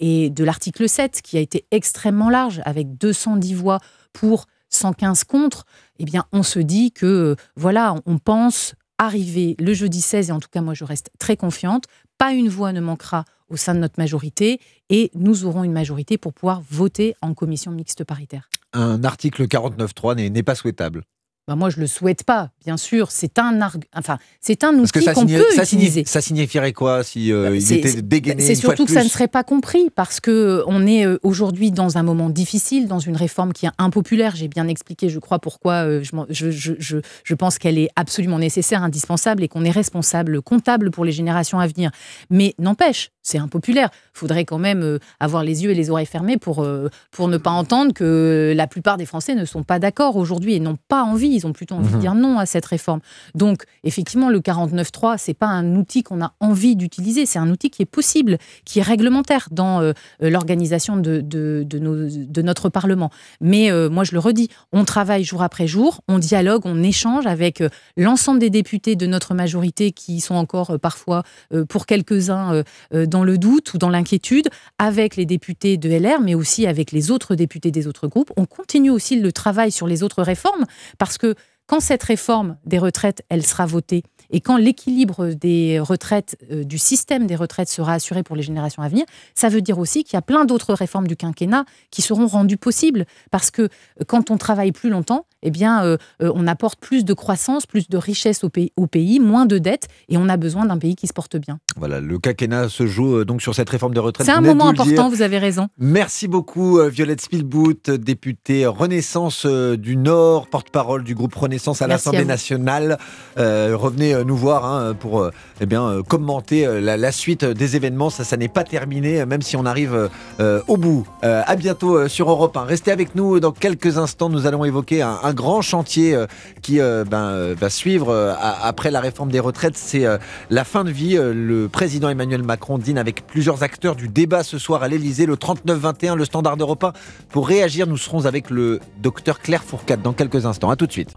et 0.00 0.30
de 0.30 0.44
l'article 0.44 0.88
7, 0.88 1.22
qui 1.22 1.38
a 1.38 1.40
été 1.40 1.64
extrêmement 1.70 2.28
large, 2.28 2.60
avec 2.64 2.98
210 2.98 3.54
voix 3.54 3.78
pour 4.12 4.46
115 4.70 5.24
contre, 5.24 5.64
eh 5.98 6.04
bien, 6.04 6.24
on 6.32 6.42
se 6.42 6.58
dit 6.58 6.92
que, 6.92 7.36
voilà, 7.56 7.94
on 8.06 8.18
pense 8.18 8.74
arriver 8.98 9.56
le 9.58 9.74
jeudi 9.74 10.00
16, 10.00 10.28
et 10.28 10.32
en 10.32 10.40
tout 10.40 10.48
cas, 10.50 10.60
moi, 10.60 10.74
je 10.74 10.84
reste 10.84 11.10
très 11.18 11.36
confiante. 11.36 11.84
Pas 12.18 12.32
une 12.32 12.48
voix 12.48 12.72
ne 12.72 12.80
manquera 12.80 13.24
au 13.48 13.56
sein 13.56 13.74
de 13.74 13.80
notre 13.80 13.98
majorité 13.98 14.60
et 14.88 15.10
nous 15.14 15.44
aurons 15.44 15.64
une 15.64 15.72
majorité 15.72 16.18
pour 16.18 16.32
pouvoir 16.32 16.62
voter 16.70 17.14
en 17.20 17.34
commission 17.34 17.70
mixte 17.70 18.04
paritaire. 18.04 18.48
Un 18.72 19.04
article 19.04 19.46
49.3 19.46 20.30
n'est 20.30 20.42
pas 20.42 20.54
souhaitable. 20.54 21.04
Bah 21.46 21.56
moi, 21.56 21.68
je 21.68 21.78
le 21.78 21.86
souhaite 21.86 22.24
pas, 22.24 22.48
bien 22.64 22.78
sûr. 22.78 23.10
C'est 23.10 23.38
un, 23.38 23.60
enfin, 23.94 24.16
c'est 24.40 24.64
un 24.64 24.72
outil 24.78 25.04
qu'on 25.04 25.26
peut 25.26 25.44
ça 25.54 25.64
utiliser. 25.64 26.04
ça 26.06 26.22
signifierait 26.22 26.72
quoi 26.72 27.04
si 27.04 27.32
euh, 27.32 27.54
il 27.54 27.72
était 27.72 28.00
dégainé 28.00 28.42
C'est 28.42 28.54
surtout 28.54 28.86
que 28.86 28.92
ça 28.92 29.04
ne 29.04 29.08
serait 29.10 29.28
pas 29.28 29.44
compris 29.44 29.90
parce 29.94 30.20
que 30.20 30.30
euh, 30.30 30.64
on 30.66 30.86
est 30.86 31.04
euh, 31.04 31.18
aujourd'hui 31.22 31.70
dans 31.70 31.98
un 31.98 32.02
moment 32.02 32.30
difficile, 32.30 32.88
dans 32.88 32.98
une 32.98 33.16
réforme 33.16 33.52
qui 33.52 33.66
est 33.66 33.72
impopulaire. 33.76 34.34
J'ai 34.34 34.48
bien 34.48 34.68
expliqué, 34.68 35.10
je 35.10 35.18
crois, 35.18 35.38
pourquoi 35.38 36.00
je, 36.02 36.12
je, 36.30 36.72
je, 36.78 36.96
je 37.22 37.34
pense 37.34 37.58
qu'elle 37.58 37.76
est 37.76 37.90
absolument 37.94 38.38
nécessaire, 38.38 38.82
indispensable 38.82 39.42
et 39.42 39.48
qu'on 39.48 39.64
est 39.66 39.70
responsable, 39.70 40.40
comptable 40.40 40.90
pour 40.90 41.04
les 41.04 41.12
générations 41.12 41.58
à 41.58 41.66
venir. 41.66 41.90
Mais 42.30 42.54
n'empêche, 42.58 43.10
c'est 43.22 43.38
impopulaire. 43.38 43.90
Il 44.14 44.18
faudrait 44.18 44.44
quand 44.44 44.58
même 44.58 44.98
avoir 45.18 45.42
les 45.42 45.64
yeux 45.64 45.70
et 45.70 45.74
les 45.74 45.90
oreilles 45.90 46.06
fermés 46.06 46.36
pour, 46.36 46.66
pour 47.10 47.28
ne 47.28 47.36
pas 47.36 47.50
entendre 47.50 47.92
que 47.92 48.52
la 48.56 48.66
plupart 48.66 48.96
des 48.96 49.06
Français 49.06 49.34
ne 49.34 49.44
sont 49.44 49.62
pas 49.64 49.78
d'accord 49.78 50.16
aujourd'hui 50.16 50.54
et 50.54 50.60
n'ont 50.60 50.78
pas 50.88 51.02
envie 51.02 51.34
ils 51.34 51.46
ont 51.46 51.52
plutôt 51.52 51.74
envie 51.74 51.90
de 51.90 51.94
mhm. 51.94 52.00
dire 52.00 52.14
non 52.14 52.38
à 52.38 52.46
cette 52.46 52.64
réforme. 52.66 53.00
Donc, 53.34 53.64
effectivement, 53.82 54.28
le 54.28 54.40
49.3, 54.40 55.16
c'est 55.18 55.34
pas 55.34 55.46
un 55.46 55.76
outil 55.76 56.02
qu'on 56.02 56.22
a 56.22 56.32
envie 56.40 56.76
d'utiliser, 56.76 57.26
c'est 57.26 57.38
un 57.38 57.50
outil 57.50 57.70
qui 57.70 57.82
est 57.82 57.86
possible, 57.86 58.38
qui 58.64 58.78
est 58.78 58.82
réglementaire 58.82 59.48
dans 59.50 59.80
euh, 59.80 59.92
l'organisation 60.20 60.96
de, 60.96 61.20
de, 61.20 61.64
de, 61.66 62.42
notre 62.42 62.68
Parlement. 62.68 63.10
Mais 63.40 63.70
euh, 63.70 63.88
moi, 63.88 64.04
je 64.04 64.12
le 64.12 64.18
redis, 64.18 64.48
on 64.72 64.84
travaille 64.84 65.24
jour 65.24 65.42
après 65.42 65.66
jour, 65.66 66.00
on 66.08 66.18
dialogue, 66.18 66.62
on 66.64 66.82
échange 66.82 67.26
avec 67.26 67.60
euh, 67.60 67.68
l'ensemble 67.96 68.38
des 68.38 68.50
députés 68.50 68.96
de 68.96 69.06
notre 69.06 69.34
majorité 69.34 69.92
qui 69.92 70.20
sont 70.20 70.34
encore 70.34 70.78
parfois, 70.80 71.22
pour 71.68 71.86
quelques-uns, 71.86 72.62
dans 72.92 73.24
le 73.24 73.38
doute 73.38 73.74
ou 73.74 73.78
dans 73.78 73.88
l'inquiétude, 74.04 74.48
avec 74.78 75.16
les 75.16 75.26
députés 75.26 75.76
de 75.76 75.90
LR, 75.90 76.20
mais 76.20 76.34
aussi 76.34 76.66
avec 76.66 76.92
les 76.92 77.10
autres 77.10 77.34
députés 77.34 77.70
des 77.70 77.88
autres 77.88 78.06
groupes. 78.06 78.30
On 78.36 78.46
continue 78.46 78.90
aussi 78.90 79.18
le 79.18 79.32
travail 79.32 79.72
sur 79.72 79.86
les 79.86 80.02
autres 80.02 80.22
réformes 80.22 80.64
parce 80.98 81.18
que 81.18 81.24
que 81.24 81.34
quand 81.66 81.80
cette 81.80 82.02
réforme 82.02 82.58
des 82.66 82.78
retraites, 82.78 83.22
elle 83.30 83.44
sera 83.44 83.64
votée, 83.64 84.02
et 84.30 84.40
quand 84.40 84.58
l'équilibre 84.58 85.28
des 85.28 85.78
retraites, 85.80 86.36
euh, 86.50 86.64
du 86.64 86.76
système 86.76 87.26
des 87.26 87.36
retraites 87.36 87.68
sera 87.68 87.94
assuré 87.94 88.22
pour 88.22 88.36
les 88.36 88.42
générations 88.42 88.82
à 88.82 88.88
venir, 88.88 89.06
ça 89.34 89.48
veut 89.48 89.62
dire 89.62 89.78
aussi 89.78 90.04
qu'il 90.04 90.14
y 90.14 90.16
a 90.16 90.22
plein 90.22 90.44
d'autres 90.44 90.74
réformes 90.74 91.06
du 91.06 91.16
quinquennat 91.16 91.64
qui 91.90 92.02
seront 92.02 92.26
rendues 92.26 92.58
possibles. 92.58 93.06
Parce 93.30 93.50
que 93.50 93.62
euh, 93.62 93.68
quand 94.06 94.30
on 94.30 94.36
travaille 94.36 94.72
plus 94.72 94.90
longtemps, 94.90 95.24
eh 95.44 95.50
bien, 95.50 95.84
euh, 95.84 95.96
on 96.20 96.46
apporte 96.46 96.80
plus 96.80 97.04
de 97.04 97.14
croissance, 97.14 97.66
plus 97.66 97.88
de 97.88 97.96
richesse 97.96 98.44
au 98.44 98.48
pays, 98.48 98.72
au 98.76 98.86
pays, 98.86 99.20
moins 99.20 99.46
de 99.46 99.58
dettes, 99.58 99.88
et 100.08 100.16
on 100.16 100.28
a 100.28 100.36
besoin 100.36 100.66
d'un 100.66 100.78
pays 100.78 100.96
qui 100.96 101.06
se 101.06 101.12
porte 101.12 101.36
bien. 101.36 101.58
Voilà, 101.76 102.00
le 102.00 102.18
quinquennat 102.18 102.68
se 102.68 102.86
joue 102.86 103.24
donc 103.24 103.42
sur 103.42 103.54
cette 103.54 103.70
réforme 103.70 103.94
de 103.94 104.00
retraite. 104.00 104.26
C'est 104.26 104.32
un 104.32 104.40
moment 104.40 104.68
important, 104.68 105.08
vous 105.08 105.22
avez 105.22 105.38
raison. 105.38 105.68
Merci 105.78 106.28
beaucoup, 106.28 106.80
Violette 106.88 107.20
Spielbout, 107.20 107.90
députée 107.90 108.66
Renaissance 108.66 109.46
du 109.46 109.96
Nord, 109.96 110.48
porte-parole 110.48 111.04
du 111.04 111.14
groupe 111.14 111.34
Renaissance 111.34 111.82
à 111.82 111.86
l'Assemblée 111.86 112.24
nationale. 112.24 112.98
revenez 113.36 114.14
euh, 114.14 114.24
nous 114.24 114.36
voir 114.36 114.64
hein, 114.64 114.94
pour 114.98 115.20
euh, 115.20 115.30
eh 115.60 115.66
bien, 115.66 115.84
euh, 115.84 116.02
commenter 116.02 116.66
la, 116.80 117.12
suite 117.12 117.44
des 117.44 117.76
événements. 117.76 118.10
Ça, 118.10 118.24
ça 118.24 118.36
n'est 118.36 118.48
pas 118.48 118.64
terminé, 118.64 119.24
même 119.26 119.42
si 119.42 119.56
on 119.56 119.66
arrive 119.66 120.10
au 120.40 120.76
bout. 120.76 121.06
à 121.22 121.56
bientôt 121.56 122.08
sur 122.08 122.30
Europe 122.30 122.56
1. 122.56 122.64
Restez 122.64 122.90
avec 122.90 123.14
nous 123.14 123.40
dans 123.40 123.52
quelques 123.52 123.98
instants. 123.98 124.28
Nous 124.28 124.46
allons 124.46 124.64
évoquer 124.64 125.02
un, 125.02 125.32
grand 125.34 125.62
chantier 125.62 126.16
qui 126.62 126.78
ben, 126.78 127.54
va 127.54 127.70
suivre 127.70 128.36
après 128.62 128.90
la 128.90 129.00
réforme 129.00 129.30
des 129.30 129.40
retraites. 129.40 129.76
C'est 129.76 130.04
la 130.50 130.64
fin 130.64 130.84
de 130.84 130.90
vie. 130.90 131.18
Le 131.20 131.68
président 131.68 132.08
Emmanuel 132.08 132.42
Macron 132.42 132.78
dîne 132.78 132.98
avec 132.98 133.26
plusieurs 133.26 133.62
acteurs 133.62 133.96
du 133.96 134.08
débat 134.08 134.42
ce 134.42 134.58
soir 134.58 134.82
à 134.82 134.88
l'Elysée, 134.88 135.26
le 135.26 135.36
39-21, 135.36 136.16
le 136.16 136.24
standard 136.24 136.56
d'Europe 136.56 136.84
1. 136.84 136.92
Pour 137.30 137.48
réagir, 137.48 137.86
nous 137.86 137.96
serons 137.96 138.26
avec 138.26 138.50
le 138.50 138.80
docteur 139.02 139.40
Claire 139.40 139.64
Fourcade 139.64 140.02
dans 140.02 140.12
quelques 140.12 140.46
instants. 140.46 140.70
A 140.70 140.76
tout 140.76 140.86
de 140.86 140.92
suite. 140.92 141.14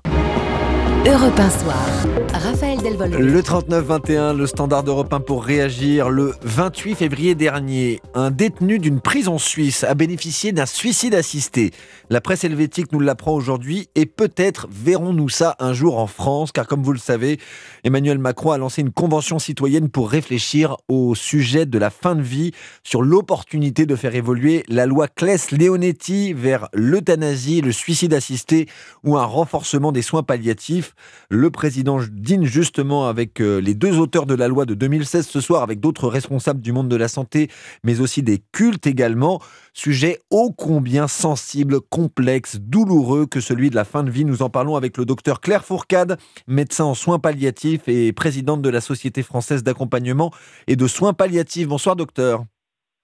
Europe 1.06 1.40
1 1.40 1.50
Soir. 1.50 1.88
Raphaël 2.34 2.77
Le 2.80 3.42
39-21, 3.42 4.38
le 4.38 4.46
standard 4.46 4.84
d'Europe 4.84 5.12
1 5.12 5.22
pour 5.22 5.44
réagir. 5.44 6.10
Le 6.10 6.34
28 6.44 6.94
février 6.94 7.34
dernier, 7.34 8.02
un 8.14 8.30
détenu 8.30 8.78
d'une 8.78 9.02
prison 9.02 9.40
suisse 9.40 9.84
a 9.84 9.96
bénéficié 9.96 10.52
d'un 10.52 10.68
suicide 10.68 11.16
assisté. 11.16 11.72
La 12.12 12.22
presse 12.22 12.44
helvétique 12.44 12.92
nous 12.92 13.00
l'apprend 13.00 13.34
aujourd'hui 13.34 13.90
et 13.96 14.06
peut-être 14.06 14.68
verrons-nous 14.70 15.28
ça 15.28 15.56
un 15.60 15.74
jour 15.74 15.98
en 15.98 16.06
France, 16.06 16.52
car 16.52 16.68
comme 16.68 16.84
vous 16.84 16.94
le 16.94 17.00
savez, 17.00 17.40
Emmanuel 17.84 18.20
Macron 18.20 18.52
a 18.52 18.60
lancé 18.60 18.82
une 18.82 18.92
convention 18.92 19.40
citoyenne 19.40 19.90
pour 19.90 20.12
réfléchir 20.12 20.78
au 20.88 21.16
sujet 21.16 21.66
de 21.66 21.80
la 21.80 21.90
fin 21.90 22.14
de 22.16 22.22
vie, 22.22 22.52
sur 22.84 23.02
l'opportunité 23.02 23.88
de 23.88 23.96
faire 23.96 24.14
évoluer 24.14 24.64
la 24.68 24.86
loi 24.86 25.08
Claes-Leonetti 25.08 26.34
vers 26.34 26.70
l'euthanasie, 26.74 27.62
le 27.62 27.72
suicide 27.72 28.14
assisté 28.14 28.68
ou 29.04 29.18
un 29.18 29.26
renforcement 29.26 29.92
des 29.92 30.04
soins 30.04 30.24
palliatifs. 30.24 30.94
Le 31.30 31.50
président 31.50 32.00
dîne 32.12 32.46
avec 32.80 33.42
euh, 33.42 33.60
les 33.60 33.74
deux 33.74 33.98
auteurs 33.98 34.26
de 34.28 34.36
la 34.36 34.48
loi 34.48 34.66
de 34.66 34.76
2016 34.76 35.28
ce 35.28 35.42
soir, 35.42 35.64
avec 35.64 35.80
d'autres 35.80 36.08
responsables 36.08 36.62
du 36.62 36.72
monde 36.72 36.90
de 36.90 36.96
la 36.96 37.08
santé, 37.08 37.50
mais 37.84 38.00
aussi 38.00 38.22
des 38.22 38.44
cultes 38.52 38.86
également. 38.86 39.42
Sujet 39.74 40.20
ô 40.30 40.52
combien 40.52 41.08
sensible, 41.08 41.82
complexe, 41.82 42.58
douloureux 42.60 43.26
que 43.26 43.40
celui 43.40 43.70
de 43.70 43.76
la 43.76 43.84
fin 43.84 44.04
de 44.04 44.12
vie. 44.12 44.26
Nous 44.26 44.44
en 44.44 44.50
parlons 44.50 44.76
avec 44.76 44.98
le 44.98 45.06
docteur 45.06 45.42
Claire 45.42 45.66
Fourcade, 45.66 46.20
médecin 46.48 46.86
en 46.86 46.94
soins 46.94 47.20
palliatifs 47.20 47.88
et 47.88 48.14
présidente 48.14 48.62
de 48.62 48.70
la 48.70 48.82
Société 48.82 49.24
française 49.24 49.64
d'accompagnement 49.64 50.32
et 50.68 50.76
de 50.76 50.88
soins 50.88 51.14
palliatifs. 51.14 51.68
Bonsoir 51.68 51.96
docteur. 51.96 52.44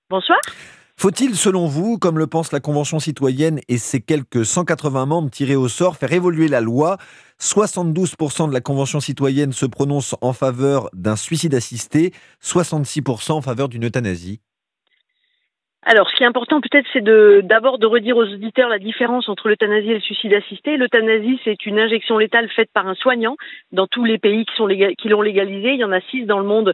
Bonsoir. 0.10 0.40
Faut-il, 1.04 1.36
selon 1.36 1.66
vous, 1.66 1.98
comme 1.98 2.18
le 2.18 2.28
pense 2.28 2.54
la 2.54 2.62
Convention 2.62 2.98
citoyenne 2.98 3.60
et 3.68 3.78
ses 3.78 4.00
quelques 4.00 4.46
180 4.46 5.06
membres 5.06 5.30
tirés 5.30 5.58
au 5.58 5.68
sort, 5.68 5.98
faire 5.98 6.14
évoluer 6.14 6.48
la 6.48 6.62
loi? 6.62 6.96
72% 7.42 8.48
de 8.48 8.54
la 8.54 8.62
Convention 8.62 9.02
citoyenne 9.02 9.52
se 9.52 9.66
prononce 9.66 10.16
en 10.22 10.32
faveur 10.32 10.90
d'un 10.94 11.18
suicide 11.18 11.56
assisté, 11.56 12.14
66% 12.42 13.34
en 13.34 13.42
faveur 13.42 13.68
d'une 13.68 13.84
euthanasie. 13.84 14.40
Alors, 15.86 16.10
ce 16.10 16.16
qui 16.16 16.24
est 16.24 16.28
important 16.28 16.62
peut-être, 16.62 16.88
c'est 16.94 17.04
d'abord 17.04 17.78
de 17.78 17.86
redire 17.86 18.16
aux 18.16 18.24
auditeurs 18.24 18.70
la 18.70 18.80
différence 18.80 19.28
entre 19.28 19.50
l'euthanasie 19.50 19.92
et 19.92 19.96
le 19.96 20.00
suicide 20.00 20.34
assisté. 20.34 20.78
L'euthanasie, 20.78 21.40
c'est 21.44 21.66
une 21.66 21.78
injection 21.78 22.18
létale 22.18 22.50
faite 22.50 22.70
par 22.74 22.88
un 22.88 22.96
soignant 22.96 23.36
dans 23.74 23.88
tous 23.88 24.06
les 24.06 24.18
pays 24.18 24.46
qui 24.46 24.96
qui 24.98 25.10
l'ont 25.10 25.22
légalisé. 25.22 25.74
Il 25.74 25.80
y 25.80 25.84
en 25.84 25.92
a 25.92 26.00
six 26.10 26.26
dans 26.26 26.40
le 26.40 26.46
monde. 26.46 26.72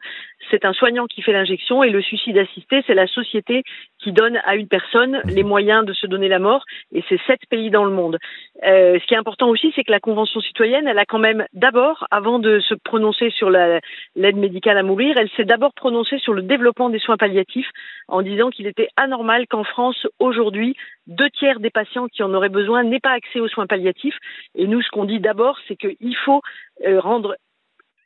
C'est 0.52 0.64
un 0.64 0.74
soignant 0.74 1.08
qui 1.08 1.24
fait 1.24 1.32
l'injection 1.32 1.84
et 1.84 1.90
le 1.90 2.02
suicide 2.02 2.38
assisté, 2.38 2.84
c'est 2.86 2.94
la 2.94 3.08
société 3.08 3.64
qui 4.02 4.12
donne 4.12 4.40
à 4.46 4.56
une 4.56 4.68
personne 4.68 5.22
les 5.26 5.44
moyens 5.44 5.86
de 5.86 5.94
se 5.94 6.08
donner 6.08 6.28
la 6.28 6.40
mort. 6.40 6.64
Et 6.94 7.04
c'est 7.10 7.20
sept 7.28 7.42
pays 7.50 7.70
dans 7.70 7.86
le 7.86 7.92
monde. 7.92 8.18
Euh, 8.66 9.00
ce 9.00 9.06
qui 9.06 9.14
est 9.14 9.18
important 9.18 9.50
aussi, 9.50 9.72
c'est 9.76 9.84
que 9.84 9.92
la 9.92 10.00
Convention 10.00 10.40
citoyenne, 10.42 10.88
elle 10.88 11.00
a 11.00 11.06
quand 11.06 11.20
même 11.20 11.46
d'abord, 11.54 12.08
avant 12.12 12.40
de 12.40 12.60
se 12.60 12.74
prononcer 12.74 13.30
sur 13.32 13.50
l'aide 13.50 14.38
médicale 14.38 14.78
à 14.78 14.84
mourir, 14.84 15.16
elle 15.18 15.30
s'est 15.38 15.46
d'abord 15.46 15.74
prononcée 15.74 16.20
sur 16.20 16.34
le 16.34 16.42
développement 16.42 16.90
des 16.90 17.00
soins 17.00 17.18
palliatifs 17.18 17.70
en 18.08 18.22
disant 18.22 18.50
qu'il 18.50 18.68
était 18.68 18.90
anormal 18.98 19.48
qu'en 19.48 19.64
France, 19.64 20.08
aujourd'hui, 20.20 20.76
deux 21.08 21.30
tiers 21.32 21.60
des 21.60 21.70
patients 21.70 22.08
qui 22.08 22.24
en 22.24 22.34
auraient 22.34 22.50
besoin 22.50 22.84
n'aient 22.84 23.00
pas 23.00 23.12
accès 23.12 23.40
aux 23.40 23.48
soins 23.48 23.68
palliatifs. 23.68 24.18
Et 24.56 24.68
nous, 24.68 24.82
ce 24.82 24.90
qu'on 24.90 25.06
dit 25.06 25.20
d'abord, 25.20 25.58
c'est 25.68 25.76
qu'il 25.76 26.16
faut 26.26 26.42
euh, 26.86 27.00
rendre 27.00 27.36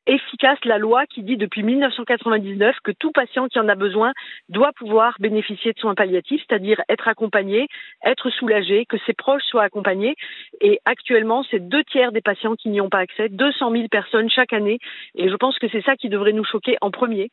efficace 0.05 0.59
la 0.65 0.77
loi 0.77 1.05
qui 1.05 1.23
dit 1.23 1.37
depuis 1.37 1.63
1999 1.63 2.75
que 2.83 2.91
tout 2.91 3.11
patient 3.11 3.47
qui 3.47 3.59
en 3.59 3.67
a 3.67 3.75
besoin 3.75 4.13
doit 4.49 4.71
pouvoir 4.73 5.15
bénéficier 5.19 5.73
de 5.73 5.79
soins 5.79 5.95
palliatifs, 5.95 6.41
c'est-à-dire 6.47 6.81
être 6.89 7.07
accompagné, 7.07 7.67
être 8.03 8.29
soulagé, 8.29 8.85
que 8.85 8.97
ses 9.05 9.13
proches 9.13 9.43
soient 9.43 9.63
accompagnés. 9.63 10.15
Et 10.61 10.79
actuellement, 10.85 11.43
c'est 11.49 11.67
deux 11.67 11.83
tiers 11.85 12.11
des 12.11 12.21
patients 12.21 12.55
qui 12.55 12.69
n'y 12.69 12.81
ont 12.81 12.89
pas 12.89 12.99
accès, 12.99 13.29
200 13.29 13.71
000 13.71 13.87
personnes 13.89 14.29
chaque 14.29 14.53
année. 14.53 14.79
Et 15.15 15.29
je 15.29 15.35
pense 15.35 15.57
que 15.59 15.67
c'est 15.69 15.83
ça 15.83 15.95
qui 15.95 16.09
devrait 16.09 16.33
nous 16.33 16.45
choquer 16.45 16.77
en 16.81 16.91
premier. 16.91 17.29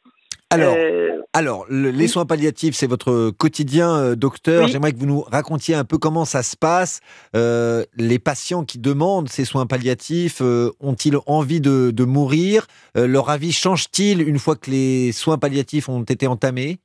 Alors, 0.53 0.75
euh, 0.77 1.23
alors 1.33 1.67
les 1.71 2.09
soins 2.09 2.27
palliatifs, 2.27 2.75
c'est 2.75 2.89
votre 2.89 3.31
quotidien, 3.31 3.95
euh, 3.97 4.15
docteur. 4.17 4.67
J'aimerais 4.67 4.93
que 4.93 4.99
vous 4.99 5.07
nous 5.07 5.21
racontiez 5.21 5.77
un 5.77 5.85
peu 5.85 5.97
comment 5.97 6.25
ça 6.25 6.43
se 6.43 6.57
passe. 6.57 7.01
Euh, 7.37 7.85
les 7.97 8.19
patients 8.19 8.65
qui 8.65 8.81
demandent 8.81 9.29
ces 9.29 9.45
soins 9.45 9.67
palliatifs 9.67 10.41
ont-ils 10.41 11.17
envie 11.27 11.61
de, 11.61 11.93
de 11.93 12.05
mourir? 12.05 12.67
Leur 12.97 13.31
avis 13.31 13.53
change-t-il 13.53 14.27
une 14.27 14.39
fois 14.39 14.57
que 14.57 14.71
les 14.71 15.13
soins 15.13 15.39
palliatifs 15.39 15.89
ont 15.89 16.03
été 16.03 16.27
entamés? 16.27 16.79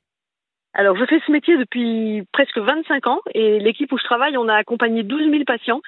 Alors, 0.78 0.94
je 0.94 1.06
fais 1.06 1.18
ce 1.26 1.32
métier 1.32 1.56
depuis 1.56 2.22
presque 2.32 2.58
25 2.58 3.06
ans 3.06 3.20
et 3.34 3.58
l'équipe 3.60 3.90
où 3.92 3.98
je 3.98 4.04
travaille, 4.04 4.36
on 4.36 4.46
a 4.46 4.54
accompagné 4.54 5.02
12 5.02 5.30
000 5.30 5.44
patients 5.46 5.80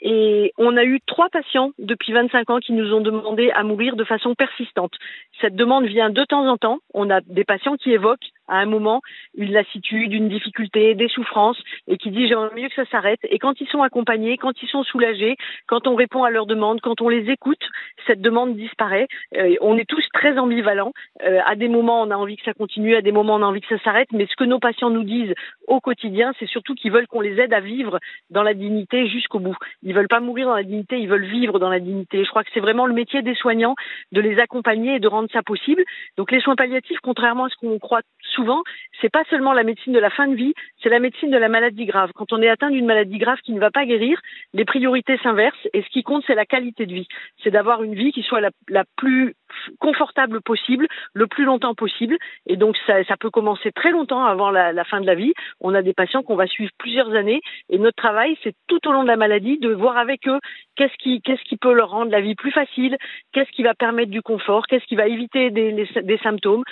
et 0.00 0.52
on 0.58 0.76
a 0.76 0.84
eu 0.84 1.00
trois 1.06 1.28
patients 1.30 1.72
depuis 1.78 2.12
25 2.12 2.50
ans 2.50 2.58
qui 2.58 2.72
nous 2.72 2.92
ont 2.92 3.00
demandé 3.00 3.50
à 3.50 3.62
mourir 3.62 3.96
de 3.96 4.04
façon 4.04 4.34
persistante. 4.34 4.92
Cette 5.40 5.56
demande 5.56 5.86
vient 5.86 6.10
de 6.10 6.24
temps 6.24 6.46
en 6.46 6.56
temps. 6.56 6.78
On 6.92 7.10
a 7.10 7.20
des 7.22 7.44
patients 7.44 7.76
qui 7.76 7.92
évoquent 7.92 8.30
à 8.48 8.58
un 8.58 8.66
moment 8.66 9.00
une 9.36 9.52
lassitude, 9.52 10.12
une 10.12 10.28
difficulté, 10.28 10.94
des 10.94 11.08
souffrances 11.08 11.58
et 11.88 11.96
qui 11.96 12.10
disent 12.10 12.28
j'aimerais 12.28 12.54
mieux 12.54 12.68
que 12.68 12.74
ça 12.74 12.84
s'arrête. 12.90 13.20
Et 13.30 13.38
quand 13.38 13.60
ils 13.60 13.68
sont 13.68 13.82
accompagnés, 13.82 14.36
quand 14.36 14.62
ils 14.62 14.68
sont 14.68 14.84
soulagés, 14.84 15.36
quand 15.66 15.86
on 15.86 15.94
répond 15.94 16.24
à 16.24 16.30
leurs 16.30 16.46
demandes, 16.46 16.80
quand 16.80 17.00
on 17.00 17.08
les 17.08 17.30
écoute, 17.30 17.62
cette 18.06 18.20
demande 18.20 18.56
disparaît. 18.56 19.08
Euh, 19.36 19.54
on 19.60 19.76
est 19.76 19.88
tous 19.88 20.04
très 20.12 20.38
ambivalents. 20.38 20.92
Euh, 21.24 21.40
à 21.46 21.56
des 21.56 21.68
moments, 21.68 22.02
on 22.02 22.10
a 22.10 22.16
envie 22.16 22.36
que 22.36 22.44
ça 22.44 22.54
continue, 22.54 22.94
à 22.94 23.02
des 23.02 23.12
moments, 23.12 23.36
on 23.36 23.42
a 23.42 23.46
envie 23.46 23.60
que 23.60 23.76
ça 23.76 23.82
s'arrête. 23.82 24.08
Mais 24.12 24.26
ce 24.26 24.36
que 24.36 24.44
nos 24.44 24.58
patients 24.58 24.90
nous 24.90 25.04
disent 25.04 25.34
au 25.68 25.80
quotidien, 25.80 26.32
c'est 26.38 26.48
surtout 26.48 26.74
qu'ils 26.74 26.92
veulent 26.92 27.06
qu'on 27.06 27.20
les 27.20 27.40
aide 27.40 27.52
à 27.52 27.60
vivre 27.60 27.98
dans 28.30 28.42
la 28.42 28.54
dignité 28.54 29.08
jusqu'au 29.08 29.38
bout. 29.38 29.56
Ils 29.82 29.94
veulent 29.94 30.08
pas 30.08 30.20
mourir 30.20 30.46
dans 30.46 30.54
la 30.54 30.62
dignité, 30.62 30.98
ils 30.98 31.08
veulent 31.08 31.26
vivre 31.26 31.58
dans 31.58 31.68
la 31.68 31.80
dignité. 31.80 32.24
Je 32.24 32.30
crois 32.30 32.44
que 32.44 32.50
c'est 32.52 32.60
vraiment 32.60 32.86
le 32.86 32.94
métier 32.94 33.22
des 33.22 33.34
soignants 33.34 33.74
de 34.12 34.20
les 34.20 34.38
accompagner 34.38 34.96
et 34.96 35.00
de 35.00 35.08
rendre 35.08 35.28
ça 35.32 35.42
possible. 35.42 35.84
Donc 36.16 36.30
les 36.30 36.40
soins 36.40 36.56
palliatifs, 36.56 36.98
contrairement 37.02 37.44
à 37.44 37.48
ce 37.48 37.56
qu'on 37.56 37.78
croit 37.78 38.02
souvent, 38.34 38.62
c'est 39.00 39.10
pas 39.10 39.24
seulement 39.30 39.52
la 39.52 39.62
médecine 39.62 39.92
de 39.92 39.98
la 39.98 40.10
fin 40.10 40.26
de 40.26 40.34
vie, 40.34 40.54
c'est 40.82 40.88
la 40.88 40.98
médecine 40.98 41.30
de 41.30 41.36
la 41.36 41.48
maladie 41.48 41.86
grave. 41.86 42.10
Quand 42.14 42.32
on 42.32 42.42
est 42.42 42.48
atteint 42.48 42.70
d'une 42.70 42.86
maladie 42.86 43.18
grave 43.18 43.38
qui 43.44 43.52
ne 43.52 43.60
va 43.60 43.70
pas 43.70 43.86
guérir, 43.86 44.20
les 44.52 44.64
priorités 44.64 45.18
s'inversent 45.22 45.68
et 45.72 45.82
ce 45.82 45.88
qui 45.88 46.02
compte, 46.02 46.24
c'est 46.26 46.34
la 46.34 46.46
qualité 46.46 46.86
de 46.86 46.94
vie. 46.94 47.08
C'est 47.42 47.50
d'avoir 47.50 47.82
une 47.82 47.94
vie 47.94 48.12
qui 48.12 48.22
soit 48.22 48.40
la, 48.40 48.84
plus 48.96 49.34
confortable 49.78 50.40
possible, 50.42 50.86
le 51.12 51.26
plus 51.26 51.44
longtemps 51.44 51.74
possible. 51.74 52.16
Et 52.46 52.56
donc, 52.56 52.76
ça, 52.86 53.16
peut 53.18 53.30
commencer 53.30 53.72
très 53.72 53.90
longtemps 53.90 54.24
avant 54.24 54.50
la, 54.50 54.84
fin 54.84 55.00
de 55.00 55.06
la 55.06 55.14
vie. 55.14 55.32
On 55.60 55.74
a 55.74 55.82
des 55.82 55.94
patients 55.94 56.22
qu'on 56.22 56.36
va 56.36 56.46
suivre 56.46 56.72
plusieurs 56.78 57.14
années 57.14 57.40
et 57.70 57.78
notre 57.78 57.96
travail, 57.96 58.36
c'est 58.42 58.54
tout 58.66 58.86
au 58.88 58.92
long 58.92 59.02
de 59.02 59.08
la 59.08 59.16
maladie 59.16 59.58
de 59.58 59.72
voir 59.72 59.96
avec 59.96 60.26
eux 60.28 60.38
qu'est-ce 60.76 60.96
qui, 60.98 61.56
peut 61.56 61.72
leur 61.72 61.90
rendre 61.90 62.10
la 62.10 62.20
vie 62.20 62.34
plus 62.34 62.50
facile, 62.50 62.96
qu'est-ce 63.32 63.50
qui 63.52 63.62
va 63.62 63.74
permettre 63.74 64.10
du 64.10 64.22
confort, 64.22 64.66
qu'est-ce 64.66 64.84
qui 64.86 64.96
va 64.96 65.06
éviter 65.06 65.50
des 65.50 66.18
symptômes, 66.22 66.64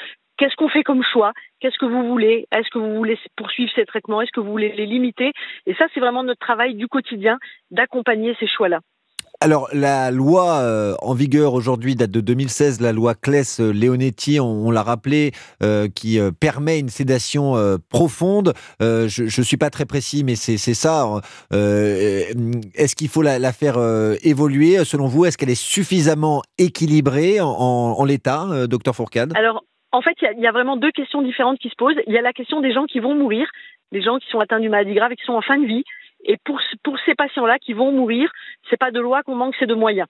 Qu'est-ce 0.43 0.57
qu'on 0.57 0.69
fait 0.69 0.83
comme 0.83 1.05
choix? 1.05 1.31
Qu'est-ce 1.61 1.79
que 1.79 1.87
vous 1.87 2.09
voulez? 2.09 2.49
Est-ce 2.51 2.69
que 2.73 2.81
vous 2.81 2.97
voulez 2.97 3.17
poursuivre 3.37 3.71
ces 3.77 3.85
traitements? 3.85 4.21
Est-ce 4.23 4.33
que 4.33 4.41
vous 4.41 4.51
voulez 4.51 4.73
les 4.73 4.87
limiter? 4.87 5.31
Et 5.67 5.75
ça, 5.75 5.85
c'est 5.95 6.01
vraiment 6.01 6.25
notre 6.25 6.41
travail 6.41 6.75
du 6.75 6.89
quotidien 6.89 7.39
d'accompagner 7.71 8.35
ces 8.41 8.49
choix-là. 8.49 8.81
Alors, 9.41 9.69
la 9.73 10.11
loi 10.11 10.55
euh, 10.63 10.97
en 11.01 11.15
vigueur 11.15 11.55
aujourd'hui 11.55 11.95
date 11.95 12.11
de 12.11 12.21
2016, 12.21 12.81
la 12.81 12.91
loi 12.91 13.15
Claes-Leonetti, 13.15 14.41
on, 14.41 14.67
on 14.67 14.71
l'a 14.73 14.83
rappelé, 14.83 15.31
euh, 15.63 15.87
qui 15.89 16.19
euh, 16.19 16.33
permet 16.33 16.81
une 16.81 16.89
sédation 16.89 17.57
euh, 17.57 17.77
profonde. 17.89 18.53
Euh, 18.83 19.07
je 19.07 19.23
ne 19.23 19.45
suis 19.45 19.57
pas 19.57 19.71
très 19.71 19.85
précis, 19.85 20.25
mais 20.25 20.35
c'est 20.35 20.57
ça. 20.59 21.07
Euh, 21.53 22.25
Est-ce 22.75 22.97
qu'il 22.97 23.09
faut 23.09 23.23
la, 23.23 23.39
la 23.39 23.53
faire 23.53 23.79
évoluer? 24.25 24.85
Selon 24.85 25.07
vous, 25.07 25.25
est-ce 25.25 25.39
qu'elle 25.39 25.51
est 25.51 25.55
suffisamment 25.55 26.43
équilibrée 26.59 27.41
en, 27.41 27.47
en, 27.47 28.01
en 28.01 28.05
l'état, 28.05 28.67
docteur 28.67 28.97
Fourcade? 28.97 29.33
Alors, 29.37 29.63
en 29.93 30.01
fait, 30.01 30.17
il 30.23 30.41
y, 30.41 30.47
a 30.47 30.53
vraiment 30.53 30.77
deux 30.77 30.91
questions 30.91 31.21
différentes 31.21 31.59
qui 31.59 31.69
se 31.69 31.75
posent. 31.77 31.97
Il 32.07 32.13
y 32.13 32.19
a 32.19 32.23
la 32.23 32.33
question 32.33 32.61
des 32.61 32.73
gens 32.73 32.87
qui 32.87 32.99
vont 32.99 33.15
mourir, 33.15 33.49
des 33.93 34.01
gens 34.01 34.19
qui 34.19 34.29
sont 34.29 34.41
atteints 34.41 34.59
d'une 34.59 34.71
maladie 34.71 34.95
grave 34.95 35.13
et 35.13 35.17
qui 35.17 35.25
sont 35.25 35.35
en 35.35 35.43
fin 35.43 35.59
de 35.59 35.67
vie. 35.67 35.85
Et 36.25 36.39
pour, 36.45 36.61
pour 36.83 36.99
ces 37.01 37.15
patients-là 37.15 37.59
qui 37.59 37.75
vont 37.75 37.93
mourir, 37.93 38.33
c'est 38.71 38.79
pas 38.79 38.91
de 38.91 39.01
loi 39.01 39.23
qu'on 39.23 39.35
manque, 39.35 39.55
c'est 39.59 39.67
de 39.67 39.75
moyens. 39.75 40.09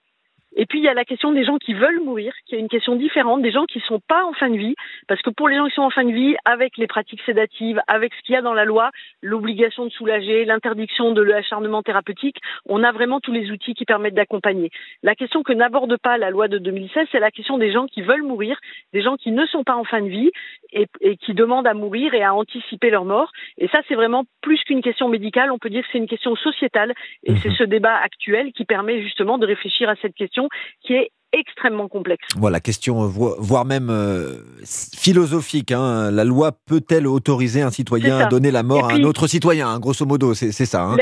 Et 0.55 0.65
puis 0.65 0.79
il 0.79 0.83
y 0.83 0.87
a 0.87 0.93
la 0.93 1.05
question 1.05 1.31
des 1.31 1.43
gens 1.43 1.57
qui 1.57 1.73
veulent 1.73 2.01
mourir, 2.03 2.33
qui 2.45 2.55
est 2.55 2.59
une 2.59 2.69
question 2.69 2.95
différente, 2.95 3.41
des 3.41 3.51
gens 3.51 3.65
qui 3.65 3.79
ne 3.79 3.83
sont 3.83 3.99
pas 3.99 4.23
en 4.25 4.33
fin 4.33 4.49
de 4.49 4.57
vie, 4.57 4.75
parce 5.07 5.21
que 5.21 5.29
pour 5.29 5.47
les 5.47 5.57
gens 5.57 5.67
qui 5.67 5.75
sont 5.75 5.81
en 5.81 5.89
fin 5.89 6.05
de 6.05 6.11
vie, 6.11 6.35
avec 6.45 6.77
les 6.77 6.87
pratiques 6.87 7.21
sédatives, 7.25 7.81
avec 7.87 8.13
ce 8.13 8.21
qu'il 8.21 8.33
y 8.33 8.37
a 8.37 8.41
dans 8.41 8.53
la 8.53 8.65
loi, 8.65 8.91
l'obligation 9.21 9.85
de 9.85 9.89
soulager, 9.91 10.45
l'interdiction 10.45 11.11
de 11.11 11.21
l'acharnement 11.21 11.81
thérapeutique, 11.81 12.37
on 12.67 12.83
a 12.83 12.91
vraiment 12.91 13.19
tous 13.19 13.31
les 13.31 13.51
outils 13.51 13.73
qui 13.73 13.85
permettent 13.85 14.15
d'accompagner. 14.15 14.69
La 15.01 15.15
question 15.15 15.43
que 15.43 15.53
n'aborde 15.53 15.97
pas 15.97 16.17
la 16.17 16.29
loi 16.29 16.47
de 16.47 16.57
2016, 16.57 17.07
c'est 17.11 17.19
la 17.19 17.31
question 17.31 17.57
des 17.57 17.71
gens 17.71 17.87
qui 17.87 18.01
veulent 18.01 18.23
mourir, 18.23 18.57
des 18.93 19.01
gens 19.01 19.15
qui 19.15 19.31
ne 19.31 19.45
sont 19.45 19.63
pas 19.63 19.75
en 19.75 19.83
fin 19.83 20.01
de 20.01 20.09
vie 20.09 20.31
et, 20.71 20.87
et 21.01 21.17
qui 21.17 21.33
demandent 21.33 21.67
à 21.67 21.73
mourir 21.73 22.13
et 22.13 22.23
à 22.23 22.33
anticiper 22.33 22.89
leur 22.89 23.05
mort. 23.05 23.31
Et 23.57 23.67
ça, 23.69 23.81
c'est 23.87 23.95
vraiment 23.95 24.25
plus 24.41 24.63
qu'une 24.63 24.81
question 24.81 25.07
médicale, 25.07 25.51
on 25.51 25.57
peut 25.57 25.69
dire 25.69 25.83
que 25.83 25.89
c'est 25.91 25.97
une 25.97 26.07
question 26.07 26.35
sociétale, 26.35 26.93
et 27.23 27.35
c'est 27.37 27.51
ce 27.51 27.63
débat 27.63 27.95
actuel 27.95 28.51
qui 28.53 28.65
permet 28.65 29.01
justement 29.01 29.37
de 29.37 29.45
réfléchir 29.45 29.89
à 29.89 29.95
cette 29.95 30.15
question 30.15 30.42
qui 30.81 30.93
est 30.93 31.11
extrêmement 31.33 31.87
complexe. 31.87 32.25
Voilà, 32.37 32.59
question 32.59 33.07
voire 33.07 33.65
même 33.65 33.89
euh, 33.89 34.37
philosophique. 34.65 35.71
Hein. 35.71 36.11
La 36.11 36.23
loi 36.23 36.51
peut-elle 36.67 37.07
autoriser 37.07 37.61
un 37.61 37.71
citoyen 37.71 38.19
à 38.19 38.25
donner 38.27 38.51
la 38.51 38.63
mort 38.63 38.87
puis, 38.87 38.97
à 38.97 38.99
un 38.99 39.03
autre 39.03 39.27
citoyen 39.27 39.67
hein, 39.67 39.79
Grosso 39.79 40.05
modo, 40.05 40.33
c'est 40.35 40.51
ça. 40.51 40.83
Hein. 40.83 40.97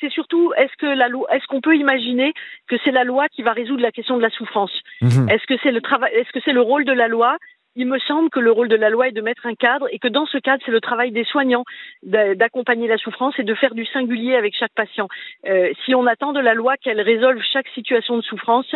C'est 0.00 0.10
surtout, 0.10 0.52
est-ce 0.56 0.76
que 0.78 0.86
la 0.86 1.08
loi, 1.08 1.26
est-ce 1.34 1.46
qu'on 1.48 1.60
peut 1.60 1.76
imaginer 1.76 2.32
que 2.68 2.76
c'est 2.84 2.92
la 2.92 3.04
loi 3.04 3.26
qui 3.28 3.42
va 3.42 3.52
résoudre 3.52 3.82
la 3.82 3.90
question 3.90 4.16
de 4.16 4.22
la 4.22 4.30
souffrance? 4.30 4.70
Mmh. 5.02 5.28
Est-ce 5.28 5.46
que 5.46 5.54
c'est 5.62 5.72
le 5.72 5.80
travail, 5.80 6.12
est-ce 6.14 6.30
que 6.32 6.40
c'est 6.44 6.52
le 6.52 6.62
rôle 6.62 6.84
de 6.84 6.92
la 6.92 7.08
loi 7.08 7.36
il 7.78 7.86
me 7.86 8.00
semble 8.00 8.28
que 8.28 8.40
le 8.40 8.50
rôle 8.50 8.68
de 8.68 8.74
la 8.74 8.90
loi 8.90 9.06
est 9.06 9.12
de 9.12 9.20
mettre 9.20 9.46
un 9.46 9.54
cadre 9.54 9.86
et 9.92 10.00
que 10.00 10.08
dans 10.08 10.26
ce 10.26 10.36
cadre, 10.38 10.60
c'est 10.66 10.72
le 10.72 10.80
travail 10.80 11.12
des 11.12 11.22
soignants 11.22 11.64
d'accompagner 12.02 12.88
la 12.88 12.98
souffrance 12.98 13.38
et 13.38 13.44
de 13.44 13.54
faire 13.54 13.72
du 13.72 13.86
singulier 13.86 14.34
avec 14.34 14.54
chaque 14.58 14.74
patient. 14.74 15.06
Euh, 15.48 15.70
si 15.84 15.94
on 15.94 16.04
attend 16.06 16.32
de 16.32 16.40
la 16.40 16.54
loi 16.54 16.76
qu'elle 16.76 17.00
résolve 17.00 17.40
chaque 17.52 17.68
situation 17.68 18.16
de 18.16 18.22
souffrance, 18.22 18.66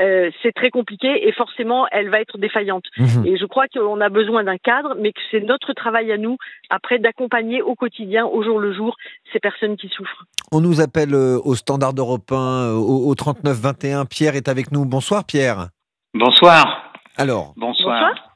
euh, 0.00 0.30
c'est 0.42 0.52
très 0.52 0.70
compliqué 0.70 1.28
et 1.28 1.32
forcément, 1.32 1.86
elle 1.92 2.08
va 2.08 2.18
être 2.18 2.38
défaillante. 2.38 2.84
Mmh. 2.96 3.26
Et 3.26 3.36
je 3.36 3.44
crois 3.44 3.66
qu'on 3.68 4.00
a 4.00 4.08
besoin 4.08 4.42
d'un 4.42 4.56
cadre, 4.56 4.96
mais 4.98 5.12
que 5.12 5.20
c'est 5.30 5.40
notre 5.40 5.74
travail 5.74 6.10
à 6.10 6.16
nous, 6.16 6.38
après, 6.70 6.98
d'accompagner 6.98 7.60
au 7.60 7.74
quotidien, 7.74 8.24
au 8.24 8.42
jour 8.42 8.58
le 8.58 8.72
jour, 8.72 8.96
ces 9.34 9.38
personnes 9.38 9.76
qui 9.76 9.88
souffrent. 9.88 10.24
On 10.50 10.62
nous 10.62 10.80
appelle 10.80 11.14
euh, 11.14 11.38
au 11.44 11.56
standard 11.56 11.92
européen, 11.94 12.70
au, 12.72 13.10
au 13.10 13.14
39-21. 13.14 14.08
Pierre 14.08 14.34
est 14.34 14.48
avec 14.48 14.72
nous. 14.72 14.86
Bonsoir, 14.86 15.24
Pierre. 15.26 15.68
Bonsoir. 16.14 16.94
Alors. 17.18 17.52
Bonsoir. 17.56 18.00
Bonsoir. 18.00 18.35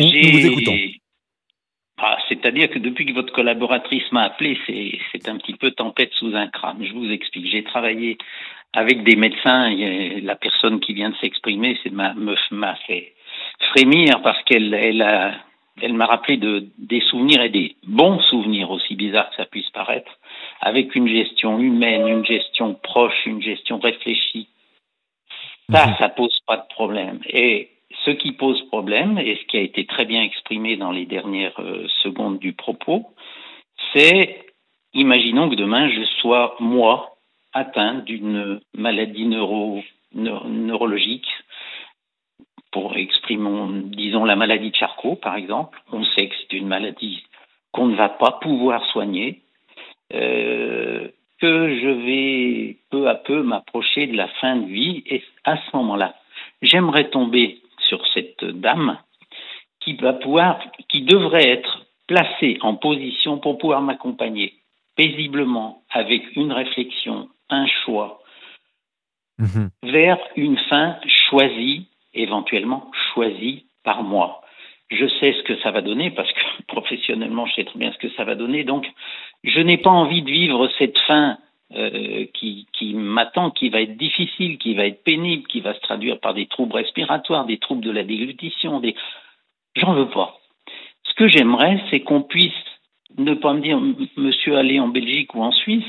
Nous 0.00 0.38
vous 0.38 0.46
écoutons. 0.46 0.76
Ah, 1.98 2.16
C'est-à-dire 2.28 2.70
que 2.70 2.78
depuis 2.78 3.04
que 3.04 3.12
votre 3.12 3.32
collaboratrice 3.32 4.10
m'a 4.10 4.22
appelé, 4.22 4.58
c'est 5.12 5.28
un 5.28 5.36
petit 5.36 5.54
peu 5.54 5.70
tempête 5.72 6.12
sous 6.14 6.34
un 6.34 6.46
crâne. 6.48 6.82
Je 6.82 6.92
vous 6.94 7.10
explique. 7.10 7.50
J'ai 7.50 7.62
travaillé 7.62 8.16
avec 8.72 9.04
des 9.04 9.16
médecins. 9.16 9.70
Et 9.70 10.20
la 10.22 10.36
personne 10.36 10.80
qui 10.80 10.94
vient 10.94 11.10
de 11.10 11.16
s'exprimer 11.16 11.78
m'a 11.92 12.76
fait 12.86 13.12
frémir 13.72 14.22
parce 14.22 14.42
qu'elle 14.44 14.72
elle 14.72 15.02
a, 15.02 15.34
elle 15.82 15.92
m'a 15.92 16.06
rappelé 16.06 16.38
de, 16.38 16.68
des 16.78 17.00
souvenirs 17.00 17.42
et 17.42 17.50
des 17.50 17.76
bons 17.86 18.20
souvenirs, 18.20 18.70
aussi 18.70 18.94
bizarres 18.94 19.30
que 19.30 19.36
ça 19.36 19.46
puisse 19.46 19.70
paraître, 19.70 20.18
avec 20.60 20.94
une 20.94 21.08
gestion 21.08 21.58
humaine, 21.58 22.08
une 22.08 22.24
gestion 22.24 22.74
proche, 22.74 23.26
une 23.26 23.42
gestion 23.42 23.78
réfléchie. 23.78 24.48
Ça, 25.70 25.86
mmh. 25.86 25.96
ça 25.98 26.08
pose 26.08 26.36
pas 26.46 26.56
de 26.56 26.66
problème. 26.74 27.20
Et 27.26 27.68
ce 28.04 28.10
qui 28.10 28.32
pose 28.32 28.62
problème, 28.68 29.18
et 29.18 29.36
ce 29.36 29.44
qui 29.46 29.56
a 29.56 29.60
été 29.60 29.86
très 29.86 30.04
bien 30.04 30.22
exprimé 30.22 30.76
dans 30.76 30.90
les 30.90 31.06
dernières 31.06 31.58
euh, 31.60 31.86
secondes 32.02 32.38
du 32.38 32.52
propos, 32.52 33.06
c'est, 33.92 34.46
imaginons 34.94 35.48
que 35.50 35.54
demain 35.54 35.88
je 35.88 36.04
sois, 36.20 36.56
moi, 36.60 37.16
atteint 37.52 37.94
d'une 37.96 38.60
maladie 38.74 39.26
neuro, 39.26 39.82
neurologique, 40.12 41.28
pour 42.72 42.96
exprimer, 42.96 43.82
disons, 43.86 44.24
la 44.24 44.36
maladie 44.36 44.70
de 44.70 44.76
Charcot, 44.76 45.16
par 45.16 45.34
exemple. 45.34 45.80
On 45.92 46.04
sait 46.04 46.28
que 46.28 46.34
c'est 46.38 46.56
une 46.56 46.68
maladie 46.68 47.24
qu'on 47.72 47.86
ne 47.86 47.96
va 47.96 48.08
pas 48.08 48.38
pouvoir 48.40 48.84
soigner, 48.86 49.40
euh, 50.14 51.08
que 51.40 51.80
je 51.80 51.88
vais 51.88 52.76
peu 52.90 53.08
à 53.08 53.14
peu 53.14 53.42
m'approcher 53.42 54.06
de 54.06 54.16
la 54.16 54.28
fin 54.40 54.56
de 54.56 54.66
vie, 54.66 55.02
et 55.06 55.22
à 55.44 55.56
ce 55.56 55.76
moment-là, 55.76 56.14
j'aimerais 56.62 57.10
tomber 57.10 57.60
sur 57.90 58.06
cette 58.14 58.44
dame 58.44 58.98
qui 59.80 59.94
va 59.96 60.14
pouvoir, 60.14 60.58
qui 60.88 61.02
devrait 61.02 61.48
être 61.48 61.86
placée 62.06 62.58
en 62.62 62.76
position 62.76 63.38
pour 63.38 63.58
pouvoir 63.58 63.82
m'accompagner 63.82 64.54
paisiblement 64.96 65.82
avec 65.90 66.36
une 66.36 66.52
réflexion, 66.52 67.28
un 67.48 67.66
choix 67.66 68.20
mmh. 69.38 69.66
vers 69.84 70.18
une 70.36 70.58
fin 70.58 70.96
choisie, 71.28 71.88
éventuellement 72.14 72.90
choisie 73.12 73.66
par 73.84 74.02
moi. 74.02 74.42
Je 74.90 75.06
sais 75.20 75.32
ce 75.32 75.42
que 75.44 75.56
ça 75.62 75.70
va 75.70 75.82
donner 75.82 76.10
parce 76.10 76.30
que 76.32 76.40
professionnellement, 76.68 77.46
je 77.46 77.54
sais 77.54 77.64
très 77.64 77.78
bien 77.78 77.92
ce 77.92 77.98
que 77.98 78.10
ça 78.14 78.24
va 78.24 78.34
donner. 78.34 78.64
Donc, 78.64 78.86
je 79.44 79.60
n'ai 79.60 79.78
pas 79.78 79.90
envie 79.90 80.22
de 80.22 80.30
vivre 80.30 80.68
cette 80.78 80.98
fin 81.06 81.38
euh, 81.72 82.26
qui, 82.34 82.66
qui 82.72 82.94
m'attend, 82.94 83.50
qui 83.50 83.68
va 83.68 83.80
être 83.80 83.96
difficile, 83.96 84.58
qui 84.58 84.74
va 84.74 84.86
être 84.86 85.04
pénible, 85.04 85.46
qui 85.46 85.60
va 85.60 85.74
se 85.74 85.80
traduire 85.80 86.18
par 86.18 86.34
des 86.34 86.46
troubles 86.46 86.74
respiratoires, 86.74 87.46
des 87.46 87.58
troubles 87.58 87.84
de 87.84 87.90
la 87.90 88.02
déglutition, 88.02 88.80
des... 88.80 88.96
J'en 89.76 89.94
veux 89.94 90.10
pas. 90.10 90.38
Ce 91.04 91.14
que 91.14 91.28
j'aimerais, 91.28 91.80
c'est 91.90 92.00
qu'on 92.00 92.22
puisse 92.22 92.52
ne 93.18 93.34
pas 93.34 93.52
me 93.52 93.60
dire, 93.60 93.80
monsieur, 94.16 94.56
allez 94.56 94.80
en 94.80 94.88
Belgique 94.88 95.34
ou 95.34 95.42
en 95.42 95.52
Suisse. 95.52 95.84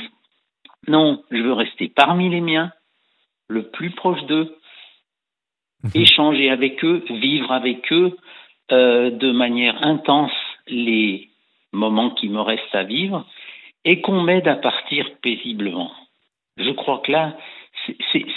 Non, 0.87 1.23
je 1.31 1.37
veux 1.37 1.53
rester 1.53 1.87
parmi 1.87 2.29
les 2.29 2.41
miens, 2.41 2.71
le 3.47 3.69
plus 3.69 3.91
proche 3.91 4.23
d'eux, 4.25 4.55
mmh. 5.83 5.89
échanger 5.95 6.49
avec 6.49 6.83
eux, 6.83 7.03
vivre 7.09 7.51
avec 7.51 7.91
eux 7.91 8.17
euh, 8.71 9.11
de 9.11 9.31
manière 9.31 9.83
intense 9.85 10.31
les 10.67 11.29
moment 11.73 12.11
qui 12.11 12.29
me 12.29 12.41
reste 12.41 12.73
à 12.73 12.83
vivre 12.83 13.25
et 13.85 14.01
qu'on 14.01 14.21
m'aide 14.21 14.47
à 14.47 14.55
partir 14.55 15.05
paisiblement. 15.21 15.91
Je 16.57 16.71
crois 16.71 16.99
que 16.99 17.11
là, 17.11 17.37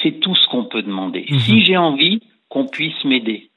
c'est 0.02 0.20
tout 0.20 0.34
ce 0.34 0.48
qu'on 0.48 0.64
peut 0.64 0.82
demander. 0.82 1.26
Mhm. 1.28 1.38
Si 1.40 1.64
j'ai 1.64 1.76
envie, 1.76 2.20
qu'on 2.48 2.66
puisse 2.66 3.04
m'aider. 3.04 3.50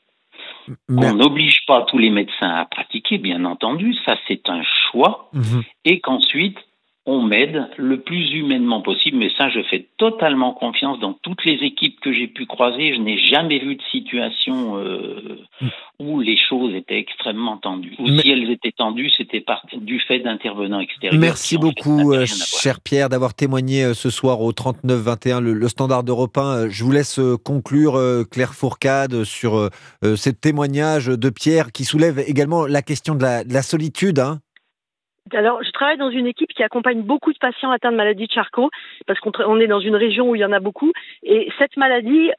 On 0.89 1.13
n'oblige 1.13 1.65
pas 1.65 1.83
tous 1.83 1.97
les 1.97 2.09
médecins 2.09 2.49
à 2.49 2.65
pratiquer, 2.65 3.17
bien 3.17 3.45
entendu, 3.45 3.95
ça 4.05 4.17
c'est 4.27 4.49
un 4.49 4.61
choix, 4.63 5.29
mhm. 5.33 5.63
et 5.85 5.99
qu'ensuite 6.01 6.57
on 7.09 7.21
m'aide 7.21 7.67
le 7.77 8.01
plus 8.01 8.33
humainement 8.33 8.81
possible. 8.81 9.17
Mais 9.17 9.31
ça, 9.37 9.49
je 9.49 9.61
fais 9.71 9.87
totalement 9.97 10.53
confiance 10.53 10.99
dans 10.99 11.13
toutes 11.13 11.45
les 11.45 11.65
équipes 11.65 11.99
que 12.01 12.13
j'ai 12.13 12.27
pu 12.27 12.45
croiser. 12.45 12.93
Je 12.93 12.99
n'ai 12.99 13.17
jamais 13.17 13.59
vu 13.59 13.75
de 13.75 13.81
situation 13.91 14.77
euh, 14.77 15.39
où 15.99 16.19
les 16.19 16.35
choses 16.37 16.75
étaient 16.75 16.99
extrêmement 16.99 17.57
tendues. 17.57 17.95
Ou 17.97 18.09
si 18.09 18.29
elles 18.29 18.51
étaient 18.51 18.73
tendues, 18.73 19.09
c'était 19.15 19.43
du 19.77 20.01
fait 20.01 20.19
d'intervenants 20.19 20.81
extérieurs. 20.81 21.19
Merci 21.19 21.57
beaucoup, 21.57 22.11
euh, 22.11 22.25
cher 22.25 22.81
Pierre, 22.81 23.07
d'avoir 23.07 23.33
témoigné 23.33 23.85
euh, 23.85 23.93
ce 23.93 24.09
soir 24.09 24.41
au 24.41 24.51
39-21, 24.51 25.39
le, 25.39 25.53
le, 25.53 25.67
standard 25.69 26.03
européen. 26.05 26.67
Je 26.67 26.83
vous 26.83 26.91
laisse 26.91 27.21
conclure, 27.45 27.97
Claire 28.29 28.53
Fourcade, 28.53 29.23
sur 29.23 29.69
ce 30.03 30.29
témoignage 30.29 31.05
de 31.07 31.29
Pierre 31.29 31.71
qui 31.71 31.85
soulève 31.85 32.19
également 32.19 32.65
la 32.65 32.81
question 32.81 33.15
de 33.15 33.23
la, 33.23 33.61
solitude. 33.61 34.19
Hein. 34.19 34.39
Alors, 35.33 35.63
je 35.63 35.71
travaille 35.71 35.97
dans 35.97 36.09
une 36.09 36.27
équipe 36.27 36.53
qui 36.53 36.63
accompagne 36.63 37.01
beaucoup 37.01 37.33
de 37.33 37.37
patients 37.37 37.71
atteints 37.71 37.91
de 37.91 37.97
maladie 37.97 38.27
de 38.27 38.31
Charcot, 38.31 38.69
parce 39.05 39.19
qu'on 39.19 39.59
est 39.59 39.67
dans 39.67 39.79
une 39.79 39.95
région 39.95 40.29
où 40.29 40.35
il 40.35 40.39
y 40.39 40.45
en 40.45 40.51
a 40.51 40.59
beaucoup. 40.59 40.91
Et 41.23 41.49
cette 41.57 41.77
maladie, 41.77 42.31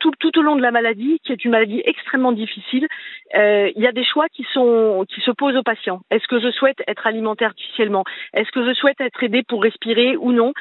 tout, 0.00 0.38
au 0.38 0.42
long 0.42 0.56
de 0.56 0.62
la 0.62 0.70
maladie, 0.70 1.18
qui 1.24 1.32
est 1.32 1.44
une 1.44 1.52
maladie 1.52 1.82
extrêmement 1.84 2.32
difficile, 2.32 2.86
euh, 3.34 3.70
il 3.74 3.82
y 3.82 3.86
a 3.86 3.92
des 3.92 4.04
choix 4.04 4.28
qui, 4.28 4.46
sont, 4.52 5.04
qui 5.08 5.20
se 5.20 5.30
posent 5.30 5.56
aux 5.56 5.62
patients. 5.62 6.00
Est-ce 6.10 6.26
que 6.26 6.40
je 6.40 6.50
souhaite 6.50 6.82
être 6.86 7.06
alimenté 7.06 7.44
artificiellement? 7.44 8.04
Est-ce 8.34 8.50
que 8.50 8.66
je 8.66 8.74
souhaite 8.74 9.00
être 9.00 9.22
aidé 9.22 9.42
pour 9.48 9.62
respirer 9.62 10.16
ou 10.16 10.32
non? 10.32 10.52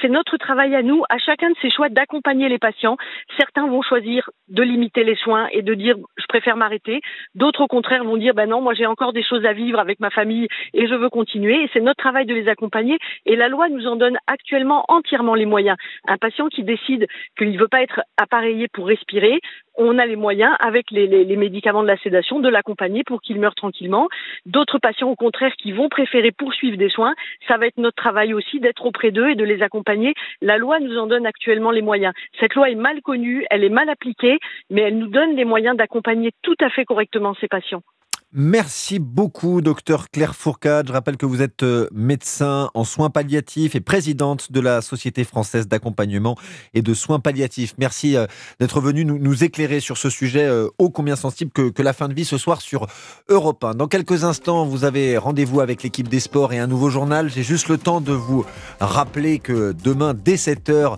C'est 0.00 0.08
notre 0.08 0.36
travail 0.36 0.74
à 0.74 0.82
nous, 0.82 1.04
à 1.08 1.18
chacun 1.18 1.50
de 1.50 1.56
ces 1.62 1.70
choix, 1.70 1.88
d'accompagner 1.88 2.48
les 2.48 2.58
patients. 2.58 2.96
Certains 3.36 3.66
vont 3.68 3.82
choisir 3.82 4.28
de 4.48 4.62
limiter 4.62 5.04
les 5.04 5.14
soins 5.14 5.48
et 5.52 5.62
de 5.62 5.74
dire 5.74 5.96
je 6.16 6.26
préfère 6.28 6.56
m'arrêter. 6.56 7.00
D'autres, 7.34 7.62
au 7.62 7.66
contraire, 7.68 8.04
vont 8.04 8.16
dire 8.16 8.34
ben 8.34 8.48
non, 8.48 8.60
moi 8.60 8.74
j'ai 8.74 8.86
encore 8.86 9.12
des 9.12 9.22
choses 9.22 9.44
à 9.44 9.52
vivre 9.52 9.78
avec 9.78 10.00
ma 10.00 10.10
famille 10.10 10.48
et 10.74 10.88
je 10.88 10.94
veux 10.94 11.08
continuer. 11.08 11.68
C'est 11.72 11.80
notre 11.80 12.02
travail 12.02 12.26
de 12.26 12.34
les 12.34 12.48
accompagner. 12.48 12.98
Et 13.26 13.36
la 13.36 13.48
loi 13.48 13.68
nous 13.68 13.86
en 13.86 13.96
donne 13.96 14.18
actuellement 14.26 14.84
entièrement 14.88 15.34
les 15.34 15.46
moyens. 15.46 15.76
Un 16.08 16.18
patient 16.18 16.48
qui 16.48 16.64
décide 16.64 17.06
qu'il 17.38 17.52
ne 17.52 17.58
veut 17.58 17.68
pas 17.68 17.82
être 17.82 18.00
appareillé 18.16 18.68
pour 18.68 18.88
respirer, 18.88 19.40
on 19.78 19.98
a 19.98 20.06
les 20.06 20.16
moyens, 20.16 20.54
avec 20.60 20.90
les, 20.90 21.06
les, 21.06 21.36
médicaments 21.36 21.82
de 21.82 21.88
la 21.88 21.98
sédation, 21.98 22.40
de 22.40 22.48
l'accompagner 22.48 23.04
pour 23.04 23.20
qu'il 23.20 23.38
meure 23.38 23.54
tranquillement. 23.54 24.08
D'autres 24.46 24.78
patients, 24.78 25.10
au 25.10 25.16
contraire, 25.16 25.52
qui 25.56 25.72
vont 25.72 25.90
préférer 25.90 26.32
poursuivre 26.32 26.78
des 26.78 26.88
soins, 26.88 27.14
ça 27.46 27.58
va 27.58 27.66
être 27.66 27.76
notre 27.76 27.96
travail 27.96 28.32
aussi 28.32 28.58
d'être 28.58 28.86
auprès 28.86 29.10
d'eux 29.10 29.28
et 29.28 29.34
de 29.34 29.44
les 29.44 29.62
accompagner. 29.62 29.75
La 30.40 30.58
loi 30.58 30.80
nous 30.80 30.98
en 30.98 31.06
donne 31.06 31.26
actuellement 31.26 31.70
les 31.70 31.82
moyens. 31.82 32.14
Cette 32.40 32.54
loi 32.54 32.70
est 32.70 32.74
mal 32.74 33.02
connue, 33.02 33.44
elle 33.50 33.64
est 33.64 33.68
mal 33.68 33.88
appliquée, 33.88 34.38
mais 34.70 34.82
elle 34.82 34.98
nous 34.98 35.08
donne 35.08 35.36
les 35.36 35.44
moyens 35.44 35.76
d'accompagner 35.76 36.30
tout 36.42 36.56
à 36.60 36.70
fait 36.70 36.84
correctement 36.84 37.34
ces 37.40 37.48
patients. 37.48 37.82
Merci 38.32 38.98
beaucoup, 38.98 39.60
docteur 39.60 40.10
Claire 40.10 40.34
Fourcade. 40.34 40.88
Je 40.88 40.92
rappelle 40.92 41.16
que 41.16 41.26
vous 41.26 41.42
êtes 41.42 41.62
euh, 41.62 41.88
médecin 41.94 42.70
en 42.74 42.82
soins 42.82 43.08
palliatifs 43.08 43.76
et 43.76 43.80
présidente 43.80 44.50
de 44.50 44.58
la 44.58 44.82
Société 44.82 45.22
française 45.22 45.68
d'accompagnement 45.68 46.36
et 46.74 46.82
de 46.82 46.92
soins 46.92 47.20
palliatifs. 47.20 47.74
Merci 47.78 48.16
euh, 48.16 48.26
d'être 48.58 48.80
venu 48.80 49.04
nous, 49.04 49.44
éclairer 49.44 49.78
sur 49.78 49.96
ce 49.96 50.10
sujet 50.10 50.44
euh, 50.44 50.68
ô 50.78 50.90
combien 50.90 51.14
sensible 51.14 51.52
que, 51.52 51.80
la 51.80 51.92
fin 51.92 52.08
de 52.08 52.14
vie 52.14 52.24
ce 52.24 52.36
soir 52.36 52.60
sur 52.62 52.88
Europe 53.28 53.62
1. 53.62 53.74
Dans 53.74 53.86
quelques 53.86 54.24
instants, 54.24 54.66
vous 54.66 54.82
avez 54.82 55.16
rendez-vous 55.18 55.60
avec 55.60 55.84
l'équipe 55.84 56.08
des 56.08 56.20
sports 56.20 56.52
et 56.52 56.58
un 56.58 56.66
nouveau 56.66 56.90
journal. 56.90 57.30
J'ai 57.30 57.44
juste 57.44 57.68
le 57.68 57.78
temps 57.78 58.00
de 58.00 58.12
vous 58.12 58.44
rappeler 58.80 59.38
que 59.38 59.72
demain, 59.84 60.14
dès 60.14 60.34
7h, 60.34 60.96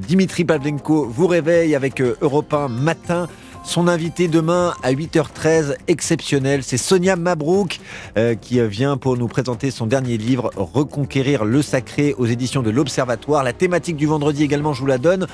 Dimitri 0.00 0.44
Pavlenko 0.44 1.06
vous 1.06 1.28
réveille 1.28 1.76
avec 1.76 2.00
Europe 2.00 2.52
1 2.52 2.68
matin. 2.68 3.28
Son 3.64 3.88
invité 3.88 4.28
demain 4.28 4.74
à 4.82 4.92
8h13, 4.92 5.76
exceptionnel, 5.88 6.62
c'est 6.62 6.76
Sonia 6.76 7.16
Mabrouk 7.16 7.80
euh, 8.16 8.34
qui 8.34 8.60
vient 8.68 8.96
pour 8.98 9.16
nous 9.16 9.26
présenter 9.26 9.70
son 9.70 9.86
dernier 9.86 10.18
livre, 10.18 10.50
Reconquérir 10.54 11.44
le 11.44 11.62
sacré 11.62 12.14
aux 12.18 12.26
éditions 12.26 12.62
de 12.62 12.70
l'Observatoire. 12.70 13.42
La 13.42 13.54
thématique 13.54 13.96
du 13.96 14.06
vendredi 14.06 14.44
également, 14.44 14.74
je 14.74 14.80
vous 14.80 14.86
la 14.86 14.98
donne. 14.98 15.26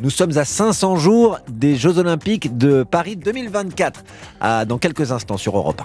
Nous 0.00 0.10
sommes 0.10 0.38
à 0.38 0.44
500 0.44 0.96
jours 0.96 1.38
des 1.48 1.76
Jeux 1.76 1.98
Olympiques 1.98 2.56
de 2.56 2.82
Paris 2.82 3.16
2024, 3.16 4.04
dans 4.66 4.78
quelques 4.78 5.12
instants 5.12 5.36
sur 5.36 5.56
Europe 5.56 5.80
1. 5.80 5.84